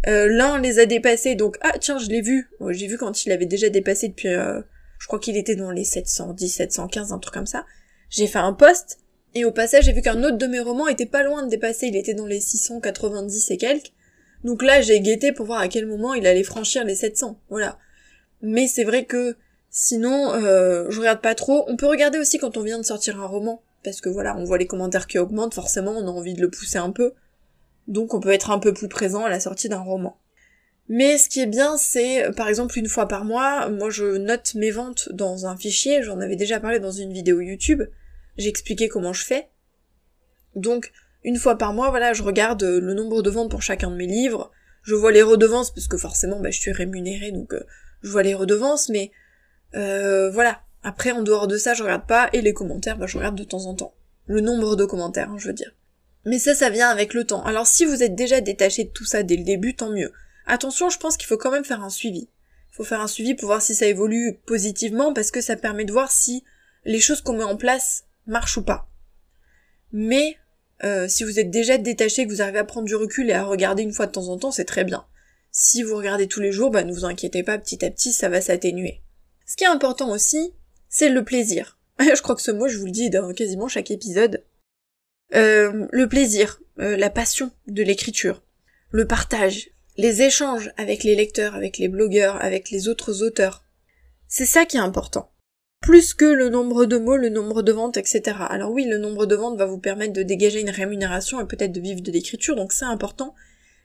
Euh, 0.08 0.28
L'un 0.28 0.60
les 0.60 0.78
a 0.78 0.86
dépassés, 0.86 1.34
donc 1.34 1.56
ah 1.62 1.78
tiens, 1.80 1.98
je 1.98 2.08
l'ai 2.08 2.20
vu. 2.20 2.50
j'ai 2.70 2.86
vu 2.86 2.96
quand 2.96 3.24
il 3.24 3.32
avait 3.32 3.46
déjà 3.46 3.68
dépassé 3.68 4.08
depuis, 4.08 4.28
euh, 4.28 4.60
je 4.98 5.06
crois 5.06 5.18
qu'il 5.18 5.36
était 5.36 5.56
dans 5.56 5.70
les 5.70 5.84
710, 5.84 6.48
715, 6.48 7.12
un 7.12 7.18
truc 7.18 7.34
comme 7.34 7.46
ça. 7.46 7.66
J'ai 8.08 8.26
fait 8.26 8.38
un 8.38 8.52
post 8.52 8.98
et 9.34 9.44
au 9.44 9.50
passage, 9.50 9.84
j'ai 9.84 9.92
vu 9.92 10.02
qu'un 10.02 10.22
autre 10.22 10.38
de 10.38 10.46
mes 10.46 10.60
romans 10.60 10.88
était 10.88 11.06
pas 11.06 11.22
loin 11.22 11.42
de 11.42 11.50
dépasser. 11.50 11.88
Il 11.88 11.96
était 11.96 12.14
dans 12.14 12.26
les 12.26 12.40
690 12.40 13.50
et 13.50 13.56
quelques. 13.56 13.92
Donc 14.44 14.62
là, 14.62 14.80
j'ai 14.80 15.00
guetté 15.00 15.32
pour 15.32 15.46
voir 15.46 15.60
à 15.60 15.68
quel 15.68 15.86
moment 15.86 16.14
il 16.14 16.26
allait 16.26 16.44
franchir 16.44 16.84
les 16.84 16.94
700. 16.94 17.40
Voilà. 17.50 17.78
Mais 18.42 18.68
c'est 18.68 18.84
vrai 18.84 19.04
que 19.04 19.36
sinon, 19.70 20.32
euh, 20.32 20.86
je 20.88 21.00
regarde 21.00 21.20
pas 21.20 21.34
trop. 21.34 21.64
On 21.68 21.76
peut 21.76 21.86
regarder 21.86 22.18
aussi 22.18 22.38
quand 22.38 22.56
on 22.56 22.62
vient 22.62 22.78
de 22.78 22.84
sortir 22.84 23.20
un 23.20 23.26
roman 23.26 23.62
parce 23.86 24.00
que 24.00 24.08
voilà, 24.08 24.36
on 24.36 24.44
voit 24.44 24.58
les 24.58 24.66
commentaires 24.66 25.06
qui 25.06 25.18
augmentent, 25.18 25.54
forcément 25.54 25.92
on 25.92 26.06
a 26.08 26.10
envie 26.10 26.34
de 26.34 26.42
le 26.42 26.50
pousser 26.50 26.78
un 26.78 26.90
peu. 26.90 27.12
Donc 27.88 28.14
on 28.14 28.20
peut 28.20 28.32
être 28.32 28.50
un 28.50 28.58
peu 28.58 28.72
plus 28.72 28.88
présent 28.88 29.24
à 29.24 29.28
la 29.28 29.40
sortie 29.40 29.68
d'un 29.68 29.80
roman. 29.80 30.18
Mais 30.88 31.18
ce 31.18 31.28
qui 31.28 31.40
est 31.40 31.46
bien, 31.46 31.76
c'est 31.76 32.30
par 32.36 32.48
exemple 32.48 32.78
une 32.78 32.88
fois 32.88 33.08
par 33.08 33.24
mois, 33.24 33.68
moi 33.70 33.90
je 33.90 34.16
note 34.16 34.54
mes 34.54 34.70
ventes 34.70 35.08
dans 35.12 35.46
un 35.46 35.56
fichier, 35.56 36.02
j'en 36.02 36.20
avais 36.20 36.36
déjà 36.36 36.60
parlé 36.60 36.78
dans 36.78 36.92
une 36.92 37.12
vidéo 37.12 37.40
YouTube, 37.40 37.82
j'ai 38.36 38.48
expliqué 38.48 38.88
comment 38.88 39.12
je 39.12 39.24
fais. 39.24 39.48
Donc 40.54 40.92
une 41.24 41.36
fois 41.36 41.58
par 41.58 41.72
mois, 41.72 41.90
voilà, 41.90 42.12
je 42.12 42.22
regarde 42.22 42.62
le 42.62 42.94
nombre 42.94 43.22
de 43.22 43.30
ventes 43.30 43.50
pour 43.50 43.62
chacun 43.62 43.90
de 43.90 43.96
mes 43.96 44.06
livres, 44.06 44.52
je 44.82 44.94
vois 44.94 45.10
les 45.10 45.22
redevances, 45.22 45.72
parce 45.72 45.88
que 45.88 45.96
forcément 45.96 46.38
bah, 46.38 46.50
je 46.50 46.60
suis 46.60 46.70
rémunérée, 46.70 47.32
donc 47.32 47.52
euh, 47.52 47.64
je 48.02 48.10
vois 48.10 48.22
les 48.22 48.34
redevances, 48.34 48.88
mais 48.88 49.10
euh, 49.74 50.30
voilà, 50.30 50.60
après, 50.86 51.10
en 51.10 51.22
dehors 51.22 51.48
de 51.48 51.56
ça, 51.56 51.74
je 51.74 51.82
regarde 51.82 52.06
pas, 52.06 52.30
et 52.32 52.40
les 52.40 52.54
commentaires, 52.54 52.96
bah, 52.96 53.08
je 53.08 53.18
regarde 53.18 53.36
de 53.36 53.42
temps 53.42 53.66
en 53.66 53.74
temps. 53.74 53.94
Le 54.26 54.40
nombre 54.40 54.76
de 54.76 54.84
commentaires, 54.84 55.32
hein, 55.32 55.36
je 55.36 55.48
veux 55.48 55.52
dire. 55.52 55.72
Mais 56.26 56.40
ça, 56.40 56.54
ça 56.56 56.70
vient 56.70 56.90
avec 56.90 57.14
le 57.14 57.24
temps. 57.24 57.44
Alors 57.44 57.68
si 57.68 57.84
vous 57.84 58.02
êtes 58.02 58.16
déjà 58.16 58.40
détaché 58.40 58.84
de 58.84 58.90
tout 58.90 59.04
ça 59.04 59.22
dès 59.22 59.36
le 59.36 59.44
début, 59.44 59.76
tant 59.76 59.90
mieux. 59.90 60.12
Attention, 60.44 60.90
je 60.90 60.98
pense 60.98 61.16
qu'il 61.16 61.28
faut 61.28 61.38
quand 61.38 61.52
même 61.52 61.64
faire 61.64 61.82
un 61.82 61.88
suivi. 61.88 62.28
Il 62.72 62.76
faut 62.76 62.84
faire 62.84 63.00
un 63.00 63.06
suivi 63.06 63.34
pour 63.34 63.46
voir 63.46 63.62
si 63.62 63.74
ça 63.74 63.86
évolue 63.86 64.38
positivement, 64.44 65.14
parce 65.14 65.30
que 65.30 65.40
ça 65.40 65.56
permet 65.56 65.84
de 65.84 65.92
voir 65.92 66.10
si 66.10 66.44
les 66.84 67.00
choses 67.00 67.20
qu'on 67.22 67.36
met 67.36 67.44
en 67.44 67.56
place 67.56 68.04
marchent 68.26 68.56
ou 68.56 68.62
pas. 68.62 68.90
Mais 69.92 70.36
euh, 70.82 71.06
si 71.08 71.22
vous 71.22 71.38
êtes 71.38 71.50
déjà 71.50 71.78
détaché, 71.78 72.26
que 72.26 72.32
vous 72.32 72.42
arrivez 72.42 72.58
à 72.58 72.64
prendre 72.64 72.86
du 72.86 72.96
recul 72.96 73.30
et 73.30 73.32
à 73.32 73.44
regarder 73.44 73.84
une 73.84 73.92
fois 73.92 74.06
de 74.06 74.12
temps 74.12 74.28
en 74.28 74.36
temps, 74.36 74.50
c'est 74.50 74.64
très 74.64 74.84
bien. 74.84 75.06
Si 75.52 75.84
vous 75.84 75.96
regardez 75.96 76.26
tous 76.26 76.40
les 76.40 76.52
jours, 76.52 76.70
bah 76.70 76.82
ne 76.82 76.92
vous 76.92 77.04
inquiétez 77.04 77.44
pas, 77.44 77.56
petit 77.56 77.84
à 77.84 77.90
petit, 77.90 78.12
ça 78.12 78.28
va 78.28 78.40
s'atténuer. 78.40 79.00
Ce 79.46 79.56
qui 79.56 79.64
est 79.64 79.68
important 79.68 80.10
aussi, 80.10 80.52
c'est 80.88 81.08
le 81.08 81.24
plaisir. 81.24 81.78
je 82.00 82.20
crois 82.20 82.34
que 82.34 82.42
ce 82.42 82.50
mot, 82.50 82.66
je 82.66 82.78
vous 82.78 82.86
le 82.86 82.90
dis 82.90 83.10
dans 83.10 83.32
quasiment 83.32 83.68
chaque 83.68 83.92
épisode. 83.92 84.42
Euh, 85.34 85.86
le 85.90 86.08
plaisir, 86.08 86.60
euh, 86.78 86.96
la 86.96 87.10
passion 87.10 87.50
de 87.66 87.82
l'écriture, 87.82 88.42
le 88.90 89.06
partage, 89.06 89.70
les 89.96 90.22
échanges 90.22 90.70
avec 90.76 91.02
les 91.04 91.16
lecteurs, 91.16 91.54
avec 91.54 91.78
les 91.78 91.88
blogueurs, 91.88 92.42
avec 92.44 92.70
les 92.70 92.88
autres 92.88 93.22
auteurs. 93.22 93.64
C'est 94.28 94.46
ça 94.46 94.66
qui 94.66 94.76
est 94.76 94.80
important. 94.80 95.32
plus 95.82 96.14
que 96.14 96.24
le 96.24 96.48
nombre 96.48 96.84
de 96.86 96.96
mots, 96.98 97.16
le 97.16 97.28
nombre 97.28 97.62
de 97.62 97.70
ventes, 97.70 97.96
etc. 97.96 98.38
Alors 98.48 98.72
oui, 98.72 98.86
le 98.86 98.98
nombre 98.98 99.24
de 99.26 99.36
ventes 99.36 99.58
va 99.58 99.66
vous 99.66 99.78
permettre 99.78 100.14
de 100.14 100.24
dégager 100.24 100.60
une 100.60 100.70
rémunération 100.70 101.40
et 101.40 101.46
peut-être 101.46 101.70
de 101.70 101.80
vivre 101.80 102.00
de 102.00 102.10
l'écriture, 102.10 102.56
donc 102.56 102.72
c'est 102.72 102.86
important. 102.86 103.34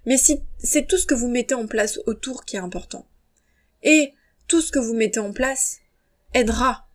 Mais 0.07 0.17
si 0.17 0.41
c'est 0.57 0.88
tout 0.88 0.98
ce 0.98 1.05
que 1.05 1.13
vous 1.13 1.27
mettez 1.27 1.53
en 1.53 1.67
place 1.67 2.00
autour 2.07 2.43
qui 2.45 2.55
est 2.55 2.60
important. 2.60 3.05
Et 3.83 4.13
tout 4.48 4.62
ce 4.62 4.71
que 4.71 4.79
vous 4.79 4.95
mettez 4.95 5.19
en 5.19 5.31
place 5.31 5.77
aidera 6.33 6.88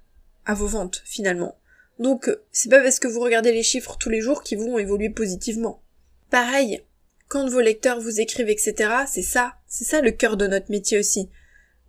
à 0.45 0.55
vos 0.55 0.67
ventes 0.67 1.03
finalement. 1.05 1.57
Donc 1.99 2.31
c'est 2.53 2.69
pas 2.69 2.83
parce 2.83 2.99
que 2.99 3.09
vous 3.09 3.21
regardez 3.21 3.53
les 3.53 3.62
chiffres 3.62 3.97
tous 3.99 4.11
les 4.11 4.21
jours 4.21 4.43
qu'ils 4.43 4.59
vont 4.59 4.79
évoluer 4.79 5.11
positivement. 5.11 5.83
Pareil, 6.31 6.83
quand 7.29 7.49
vos 7.49 7.61
lecteurs 7.61 8.00
vous 8.00 8.21
écrivent, 8.21 8.50
etc., 8.50 8.75
c'est 9.07 9.23
ça, 9.23 9.55
c'est 9.67 9.85
ça 9.85 10.00
le 10.00 10.11
cœur 10.11 10.37
de 10.37 10.47
notre 10.47 10.71
métier 10.71 10.99
aussi. 10.99 11.31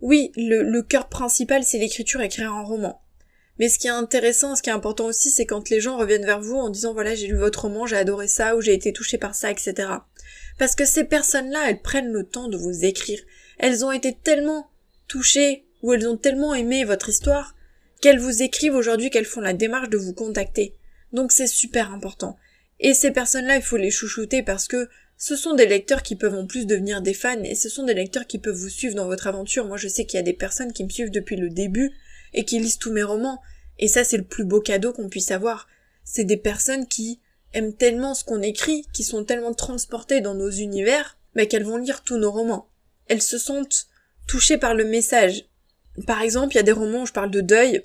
Oui, 0.00 0.32
le, 0.36 0.62
le 0.62 0.82
cœur 0.82 1.08
principal 1.08 1.64
c'est 1.64 1.78
l'écriture, 1.78 2.20
écrire 2.20 2.52
un 2.52 2.62
roman. 2.62 3.02
Mais 3.58 3.68
ce 3.68 3.78
qui 3.78 3.88
est 3.88 3.90
intéressant, 3.90 4.54
ce 4.54 4.62
qui 4.62 4.70
est 4.70 4.72
important 4.72 5.06
aussi, 5.06 5.30
c'est 5.30 5.46
quand 5.46 5.68
les 5.68 5.80
gens 5.80 5.96
reviennent 5.96 6.24
vers 6.24 6.40
vous 6.40 6.56
en 6.56 6.70
disant 6.70 6.94
voilà 6.94 7.14
j'ai 7.14 7.26
lu 7.26 7.36
votre 7.36 7.62
roman, 7.62 7.86
j'ai 7.86 7.96
adoré 7.96 8.28
ça, 8.28 8.56
ou 8.56 8.60
j'ai 8.60 8.74
été 8.74 8.92
touché 8.92 9.18
par 9.18 9.34
ça, 9.34 9.50
etc. 9.50 9.74
Parce 10.58 10.74
que 10.74 10.84
ces 10.84 11.04
personnes-là, 11.04 11.68
elles 11.68 11.82
prennent 11.82 12.12
le 12.12 12.24
temps 12.24 12.48
de 12.48 12.56
vous 12.56 12.84
écrire. 12.84 13.20
Elles 13.58 13.84
ont 13.84 13.92
été 13.92 14.14
tellement 14.14 14.70
touchées, 15.08 15.66
ou 15.82 15.92
elles 15.92 16.08
ont 16.08 16.16
tellement 16.16 16.54
aimé 16.54 16.84
votre 16.84 17.08
histoire, 17.08 17.54
qu'elles 18.00 18.18
vous 18.18 18.42
écrivent 18.42 18.74
aujourd'hui, 18.74 19.10
qu'elles 19.10 19.24
font 19.24 19.40
la 19.40 19.52
démarche 19.52 19.90
de 19.90 19.98
vous 19.98 20.12
contacter. 20.12 20.74
Donc 21.12 21.32
c'est 21.32 21.46
super 21.46 21.92
important. 21.92 22.36
Et 22.80 22.94
ces 22.94 23.10
personnes-là, 23.10 23.56
il 23.56 23.62
faut 23.62 23.76
les 23.76 23.90
chouchouter 23.90 24.42
parce 24.42 24.68
que 24.68 24.88
ce 25.16 25.34
sont 25.34 25.54
des 25.54 25.66
lecteurs 25.66 26.02
qui 26.02 26.14
peuvent 26.14 26.36
en 26.36 26.46
plus 26.46 26.66
devenir 26.66 27.02
des 27.02 27.14
fans 27.14 27.42
et 27.42 27.56
ce 27.56 27.68
sont 27.68 27.82
des 27.82 27.94
lecteurs 27.94 28.26
qui 28.26 28.38
peuvent 28.38 28.54
vous 28.54 28.68
suivre 28.68 28.94
dans 28.94 29.06
votre 29.06 29.26
aventure. 29.26 29.66
Moi, 29.66 29.76
je 29.76 29.88
sais 29.88 30.04
qu'il 30.04 30.16
y 30.16 30.20
a 30.20 30.24
des 30.24 30.32
personnes 30.32 30.72
qui 30.72 30.84
me 30.84 30.90
suivent 30.90 31.10
depuis 31.10 31.36
le 31.36 31.50
début 31.50 31.90
et 32.34 32.44
qui 32.44 32.60
lisent 32.60 32.78
tous 32.78 32.92
mes 32.92 33.02
romans. 33.02 33.40
Et 33.78 33.88
ça, 33.88 34.04
c'est 34.04 34.16
le 34.16 34.24
plus 34.24 34.44
beau 34.44 34.60
cadeau 34.60 34.92
qu'on 34.92 35.08
puisse 35.08 35.32
avoir. 35.32 35.66
C'est 36.04 36.24
des 36.24 36.36
personnes 36.36 36.86
qui 36.86 37.20
aiment 37.52 37.74
tellement 37.74 38.14
ce 38.14 38.24
qu'on 38.24 38.42
écrit, 38.42 38.86
qui 38.92 39.02
sont 39.02 39.24
tellement 39.24 39.54
transportées 39.54 40.20
dans 40.20 40.34
nos 40.34 40.50
univers, 40.50 41.18
mais 41.34 41.48
qu'elles 41.48 41.64
vont 41.64 41.78
lire 41.78 42.02
tous 42.04 42.18
nos 42.18 42.30
romans. 42.30 42.68
Elles 43.08 43.22
se 43.22 43.38
sentent 43.38 43.88
touchées 44.28 44.58
par 44.58 44.74
le 44.74 44.84
message. 44.84 45.47
Par 46.06 46.22
exemple, 46.22 46.54
il 46.54 46.56
y 46.56 46.60
a 46.60 46.64
des 46.64 46.72
romans 46.72 47.02
où 47.02 47.06
je 47.06 47.12
parle 47.12 47.30
de 47.30 47.40
deuil. 47.40 47.82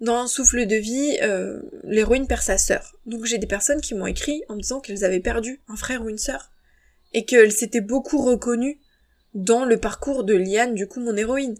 Dans 0.00 0.16
un 0.16 0.26
souffle 0.26 0.66
de 0.66 0.76
vie, 0.76 1.18
euh, 1.22 1.60
l'héroïne 1.84 2.26
perd 2.26 2.42
sa 2.42 2.56
sœur. 2.56 2.96
Donc 3.04 3.26
j'ai 3.26 3.38
des 3.38 3.46
personnes 3.46 3.82
qui 3.82 3.94
m'ont 3.94 4.06
écrit 4.06 4.42
en 4.48 4.56
me 4.56 4.62
disant 4.62 4.80
qu'elles 4.80 5.04
avaient 5.04 5.20
perdu 5.20 5.60
un 5.68 5.76
frère 5.76 6.02
ou 6.02 6.08
une 6.08 6.18
sœur 6.18 6.50
et 7.12 7.26
qu'elles 7.26 7.52
s'étaient 7.52 7.82
beaucoup 7.82 8.22
reconnues 8.22 8.80
dans 9.34 9.64
le 9.64 9.78
parcours 9.78 10.24
de 10.24 10.34
Liane, 10.34 10.74
du 10.74 10.86
coup 10.86 11.00
mon 11.00 11.16
héroïne. 11.16 11.56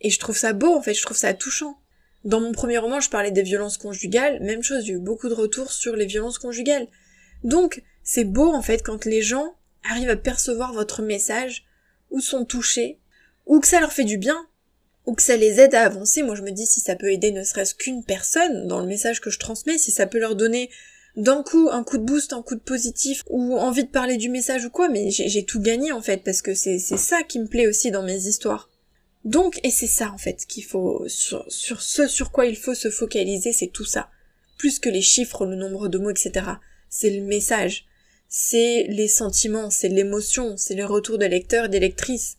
Et 0.00 0.10
je 0.10 0.18
trouve 0.18 0.36
ça 0.36 0.52
beau 0.52 0.74
en 0.74 0.82
fait, 0.82 0.94
je 0.94 1.02
trouve 1.02 1.16
ça 1.16 1.34
touchant. 1.34 1.78
Dans 2.24 2.40
mon 2.40 2.52
premier 2.52 2.78
roman, 2.78 3.00
je 3.00 3.10
parlais 3.10 3.30
des 3.30 3.42
violences 3.42 3.78
conjugales, 3.78 4.42
même 4.42 4.62
chose, 4.62 4.84
j'ai 4.84 4.94
eu 4.94 4.98
beaucoup 4.98 5.28
de 5.28 5.34
retours 5.34 5.70
sur 5.70 5.94
les 5.94 6.06
violences 6.06 6.38
conjugales. 6.38 6.88
Donc, 7.44 7.82
c'est 8.02 8.24
beau 8.24 8.52
en 8.52 8.62
fait 8.62 8.82
quand 8.82 9.04
les 9.04 9.22
gens 9.22 9.54
arrivent 9.88 10.10
à 10.10 10.16
percevoir 10.16 10.72
votre 10.72 11.00
message, 11.00 11.64
ou 12.10 12.20
sont 12.20 12.44
touchés, 12.44 12.98
ou 13.46 13.60
que 13.60 13.66
ça 13.66 13.80
leur 13.80 13.92
fait 13.92 14.04
du 14.04 14.18
bien, 14.18 14.47
ou 15.08 15.14
que 15.14 15.22
ça 15.22 15.38
les 15.38 15.58
aide 15.58 15.74
à 15.74 15.86
avancer. 15.86 16.22
Moi 16.22 16.34
je 16.34 16.42
me 16.42 16.50
dis 16.50 16.66
si 16.66 16.80
ça 16.80 16.94
peut 16.94 17.10
aider 17.10 17.32
ne 17.32 17.42
serait-ce 17.42 17.74
qu'une 17.74 18.04
personne 18.04 18.66
dans 18.66 18.80
le 18.80 18.86
message 18.86 19.22
que 19.22 19.30
je 19.30 19.38
transmets, 19.38 19.78
si 19.78 19.90
ça 19.90 20.06
peut 20.06 20.18
leur 20.18 20.36
donner 20.36 20.68
d'un 21.16 21.42
coup 21.42 21.70
un 21.72 21.82
coup 21.82 21.96
de 21.96 22.04
boost, 22.04 22.34
un 22.34 22.42
coup 22.42 22.54
de 22.54 22.60
positif, 22.60 23.24
ou 23.30 23.56
envie 23.56 23.84
de 23.84 23.90
parler 23.90 24.18
du 24.18 24.28
message 24.28 24.66
ou 24.66 24.70
quoi, 24.70 24.90
mais 24.90 25.10
j'ai 25.10 25.44
tout 25.44 25.60
gagné 25.60 25.92
en 25.92 26.02
fait, 26.02 26.22
parce 26.22 26.42
que 26.42 26.54
c'est 26.54 26.78
ça 26.78 27.22
qui 27.22 27.38
me 27.40 27.46
plaît 27.46 27.66
aussi 27.66 27.90
dans 27.90 28.02
mes 28.02 28.26
histoires. 28.26 28.70
Donc, 29.24 29.58
et 29.64 29.70
c'est 29.70 29.88
ça 29.88 30.12
en 30.12 30.18
fait 30.18 30.46
qu'il 30.46 30.64
faut, 30.64 31.04
sur, 31.08 31.44
ce 31.50 32.06
sur 32.06 32.30
quoi 32.30 32.46
il 32.46 32.56
faut 32.56 32.74
se 32.74 32.90
focaliser, 32.90 33.52
c'est 33.52 33.66
tout 33.68 33.84
ça. 33.84 34.10
Plus 34.58 34.78
que 34.78 34.88
les 34.88 35.02
chiffres, 35.02 35.46
le 35.46 35.56
nombre 35.56 35.88
de 35.88 35.98
mots, 35.98 36.10
etc. 36.10 36.46
C'est 36.88 37.10
le 37.10 37.22
message, 37.22 37.86
c'est 38.28 38.86
les 38.88 39.08
sentiments, 39.08 39.70
c'est 39.70 39.88
l'émotion, 39.88 40.56
c'est 40.56 40.74
le 40.74 40.84
retour 40.84 41.18
de 41.18 41.26
lecteurs 41.26 41.64
et 41.64 41.68
des 41.68 41.80
lectrices. 41.80 42.37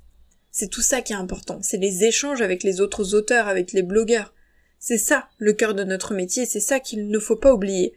C'est 0.60 0.68
tout 0.68 0.82
ça 0.82 1.02
qui 1.02 1.14
est 1.14 1.16
important, 1.16 1.60
c'est 1.62 1.78
les 1.78 2.04
échanges 2.04 2.42
avec 2.42 2.64
les 2.64 2.82
autres 2.82 3.16
auteurs, 3.16 3.48
avec 3.48 3.72
les 3.72 3.82
blogueurs. 3.82 4.34
C'est 4.78 4.98
ça 4.98 5.30
le 5.38 5.54
cœur 5.54 5.74
de 5.74 5.86
notre 5.86 6.14
métier, 6.14 6.46
c'est 6.46 6.60
ça 6.60 6.82
qu'il 6.82 7.08
ne 7.08 7.18
faut 7.18 7.38
pas 7.38 7.54
oublier. 7.54 7.96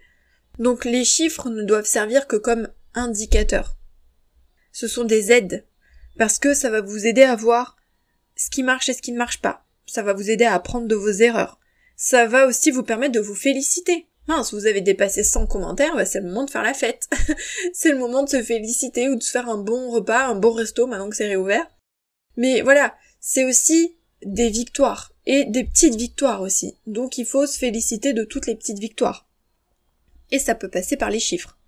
Donc 0.61 0.85
les 0.85 1.05
chiffres 1.05 1.51
ne 1.51 1.65
doivent 1.65 1.87
servir 1.87 2.29
que 2.29 2.37
comme 2.37 2.69
indicateurs. 2.95 3.77
Ce 4.71 4.87
sont 4.87 5.03
des 5.03 5.33
aides, 5.33 5.67
parce 6.19 6.39
que 6.39 6.55
ça 6.55 6.71
va 6.71 6.83
vous 6.83 7.05
aider 7.05 7.25
à 7.25 7.35
voir 7.35 7.77
ce 8.37 8.49
qui 8.49 8.63
marche 8.63 8.89
et 8.89 8.93
ce 8.93 9.03
qui 9.03 9.11
ne 9.11 9.19
marche 9.19 9.41
pas. 9.41 9.67
Ça 9.87 10.05
va 10.05 10.13
vous 10.13 10.31
aider 10.31 10.45
à 10.45 10.55
apprendre 10.55 10.87
de 10.87 10.95
vos 10.95 11.11
erreurs. 11.11 11.59
Ça 11.97 12.27
va 12.27 12.47
aussi 12.47 12.71
vous 12.71 12.85
permettre 12.85 13.15
de 13.15 13.21
vous 13.21 13.35
féliciter. 13.35 14.07
Mince, 14.29 14.55
vous 14.55 14.67
avez 14.67 14.83
dépassé 14.83 15.25
100 15.25 15.49
commentaires, 15.49 15.97
bah 15.97 16.05
c'est 16.05 16.21
le 16.21 16.29
moment 16.29 16.45
de 16.45 16.51
faire 16.51 16.63
la 16.63 16.75
fête. 16.75 17.09
c'est 17.73 17.91
le 17.91 17.99
moment 17.99 18.23
de 18.23 18.29
se 18.29 18.41
féliciter 18.41 19.09
ou 19.09 19.17
de 19.17 19.23
se 19.25 19.33
faire 19.33 19.49
un 19.49 19.59
bon 19.59 19.91
repas, 19.91 20.29
un 20.29 20.37
bon 20.37 20.53
resto 20.53 20.87
maintenant 20.87 21.11
que 21.11 21.17
c'est 21.17 21.27
réouvert. 21.27 21.67
Mais 22.37 22.63
voilà, 22.63 22.95
c'est 23.21 23.45
aussi 23.45 23.97
des 24.25 24.49
victoires 24.51 25.13
et 25.27 25.45
des 25.45 25.65
petites 25.65 25.97
victoires 25.97 26.43
aussi. 26.43 26.77
Donc 26.87 27.19
il 27.19 27.27
faut 27.27 27.47
se 27.47 27.59
féliciter 27.59 28.13
de 28.13 28.25
toutes 28.25 28.47
les 28.47 28.55
petites 28.55 28.79
victoires. 28.79 29.29
Et 30.31 30.39
ça 30.39 30.55
peut 30.55 30.71
passer 30.71 30.97
par 30.97 31.11
les 31.11 31.21
chiffres. 31.21 31.59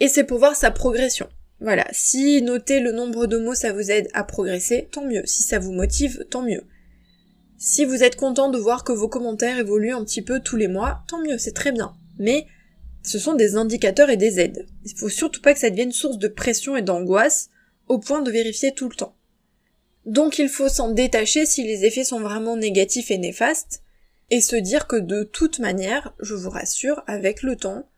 Et 0.00 0.08
c'est 0.08 0.24
pour 0.24 0.38
voir 0.38 0.56
sa 0.56 0.70
progression. 0.70 1.28
Voilà, 1.60 1.86
si 1.92 2.40
noter 2.40 2.80
le 2.80 2.92
nombre 2.92 3.26
de 3.26 3.36
mots 3.36 3.54
ça 3.54 3.72
vous 3.72 3.90
aide 3.90 4.08
à 4.14 4.24
progresser, 4.24 4.88
tant 4.90 5.04
mieux. 5.04 5.26
Si 5.26 5.42
ça 5.42 5.58
vous 5.58 5.72
motive, 5.72 6.24
tant 6.30 6.42
mieux. 6.42 6.62
Si 7.58 7.84
vous 7.84 8.02
êtes 8.02 8.16
content 8.16 8.48
de 8.48 8.56
voir 8.56 8.84
que 8.84 8.92
vos 8.92 9.08
commentaires 9.08 9.58
évoluent 9.58 9.92
un 9.92 10.04
petit 10.04 10.22
peu 10.22 10.40
tous 10.40 10.56
les 10.56 10.68
mois, 10.68 11.02
tant 11.06 11.22
mieux, 11.22 11.36
c'est 11.36 11.52
très 11.52 11.72
bien. 11.72 11.94
Mais 12.18 12.46
ce 13.02 13.18
sont 13.18 13.34
des 13.34 13.56
indicateurs 13.56 14.08
et 14.08 14.16
des 14.16 14.40
aides. 14.40 14.66
Il 14.86 14.96
faut 14.96 15.10
surtout 15.10 15.42
pas 15.42 15.52
que 15.52 15.60
ça 15.60 15.68
devienne 15.68 15.92
source 15.92 16.18
de 16.18 16.28
pression 16.28 16.76
et 16.76 16.82
d'angoisse 16.82 17.50
au 17.86 17.98
point 17.98 18.22
de 18.22 18.30
vérifier 18.30 18.72
tout 18.72 18.88
le 18.88 18.94
temps. 18.94 19.14
Donc 20.06 20.38
il 20.38 20.48
faut 20.48 20.68
s'en 20.68 20.90
détacher 20.90 21.46
si 21.46 21.64
les 21.64 21.84
effets 21.84 22.04
sont 22.04 22.20
vraiment 22.20 22.56
négatifs 22.56 23.10
et 23.10 23.18
néfastes, 23.18 23.82
et 24.30 24.40
se 24.40 24.56
dire 24.56 24.86
que 24.86 24.96
de 24.96 25.24
toute 25.24 25.58
manière, 25.58 26.14
je 26.20 26.34
vous 26.34 26.50
rassure, 26.50 27.02
avec 27.06 27.42
le 27.42 27.56
temps, 27.56 27.88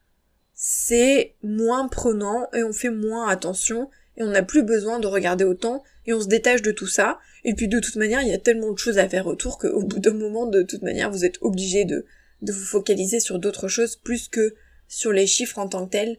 c'est 0.54 1.34
moins 1.42 1.88
prenant 1.88 2.48
et 2.54 2.62
on 2.62 2.72
fait 2.72 2.90
moins 2.90 3.28
attention 3.28 3.90
et 4.16 4.22
on 4.22 4.30
n'a 4.30 4.42
plus 4.42 4.62
besoin 4.62 4.98
de 4.98 5.06
regarder 5.06 5.44
autant 5.44 5.82
et 6.06 6.12
on 6.12 6.20
se 6.20 6.28
détache 6.28 6.62
de 6.62 6.72
tout 6.72 6.86
ça. 6.86 7.18
Et 7.44 7.54
puis 7.54 7.68
de 7.68 7.80
toute 7.80 7.96
manière, 7.96 8.22
il 8.22 8.28
y 8.28 8.32
a 8.32 8.38
tellement 8.38 8.72
de 8.72 8.78
choses 8.78 8.98
à 8.98 9.08
faire 9.08 9.26
autour 9.26 9.58
qu'au 9.58 9.82
bout 9.82 9.98
d'un 9.98 10.14
moment, 10.14 10.46
de 10.46 10.62
toute 10.62 10.82
manière, 10.82 11.10
vous 11.10 11.24
êtes 11.24 11.38
obligé 11.40 11.84
de, 11.84 12.06
vous 12.42 12.64
focaliser 12.64 13.20
sur 13.20 13.38
d'autres 13.38 13.68
choses 13.68 13.96
plus 13.96 14.28
que 14.28 14.54
sur 14.88 15.12
les 15.12 15.26
chiffres 15.26 15.58
en 15.58 15.68
tant 15.68 15.86
que 15.86 15.92
tels. 15.92 16.18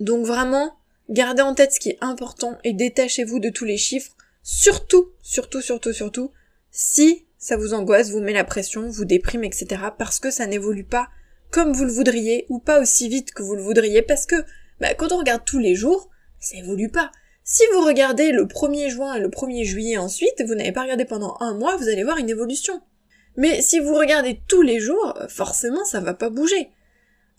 Donc 0.00 0.26
vraiment, 0.26 0.74
gardez 1.08 1.42
en 1.42 1.54
tête 1.54 1.72
ce 1.72 1.80
qui 1.80 1.90
est 1.90 1.98
important 2.00 2.58
et 2.64 2.72
détachez-vous 2.72 3.38
de 3.38 3.48
tous 3.48 3.64
les 3.64 3.78
chiffres. 3.78 4.16
Surtout, 4.42 5.12
surtout, 5.22 5.60
surtout, 5.60 5.92
surtout, 5.92 6.32
si 6.70 7.26
ça 7.38 7.56
vous 7.56 7.74
angoisse, 7.74 8.10
vous 8.10 8.20
met 8.20 8.32
la 8.32 8.44
pression, 8.44 8.88
vous 8.88 9.04
déprime, 9.04 9.44
etc. 9.44 9.82
parce 9.98 10.20
que 10.20 10.30
ça 10.30 10.46
n'évolue 10.46 10.84
pas 10.84 11.08
comme 11.50 11.72
vous 11.72 11.84
le 11.84 11.92
voudriez 11.92 12.46
ou 12.48 12.58
pas 12.58 12.80
aussi 12.80 13.08
vite 13.08 13.32
que 13.32 13.42
vous 13.42 13.54
le 13.54 13.62
voudriez 13.62 14.02
parce 14.02 14.26
que 14.26 14.36
bah, 14.80 14.94
quand 14.94 15.12
on 15.12 15.18
regarde 15.18 15.44
tous 15.44 15.58
les 15.58 15.74
jours, 15.74 16.08
ça 16.40 16.56
évolue 16.56 16.88
pas. 16.88 17.12
Si 17.44 17.62
vous 17.72 17.84
regardez 17.84 18.32
le 18.32 18.46
1er 18.46 18.88
juin 18.88 19.14
et 19.14 19.20
le 19.20 19.28
1er 19.28 19.64
juillet 19.64 19.98
ensuite, 19.98 20.42
vous 20.46 20.54
n'avez 20.54 20.72
pas 20.72 20.82
regardé 20.82 21.04
pendant 21.04 21.36
un 21.40 21.54
mois, 21.54 21.76
vous 21.76 21.88
allez 21.88 22.04
voir 22.04 22.18
une 22.18 22.30
évolution. 22.30 22.80
Mais 23.36 23.60
si 23.60 23.80
vous 23.80 23.94
regardez 23.94 24.40
tous 24.48 24.62
les 24.62 24.80
jours, 24.80 25.18
forcément 25.28 25.84
ça 25.84 26.00
va 26.00 26.14
pas 26.14 26.30
bouger. 26.30 26.70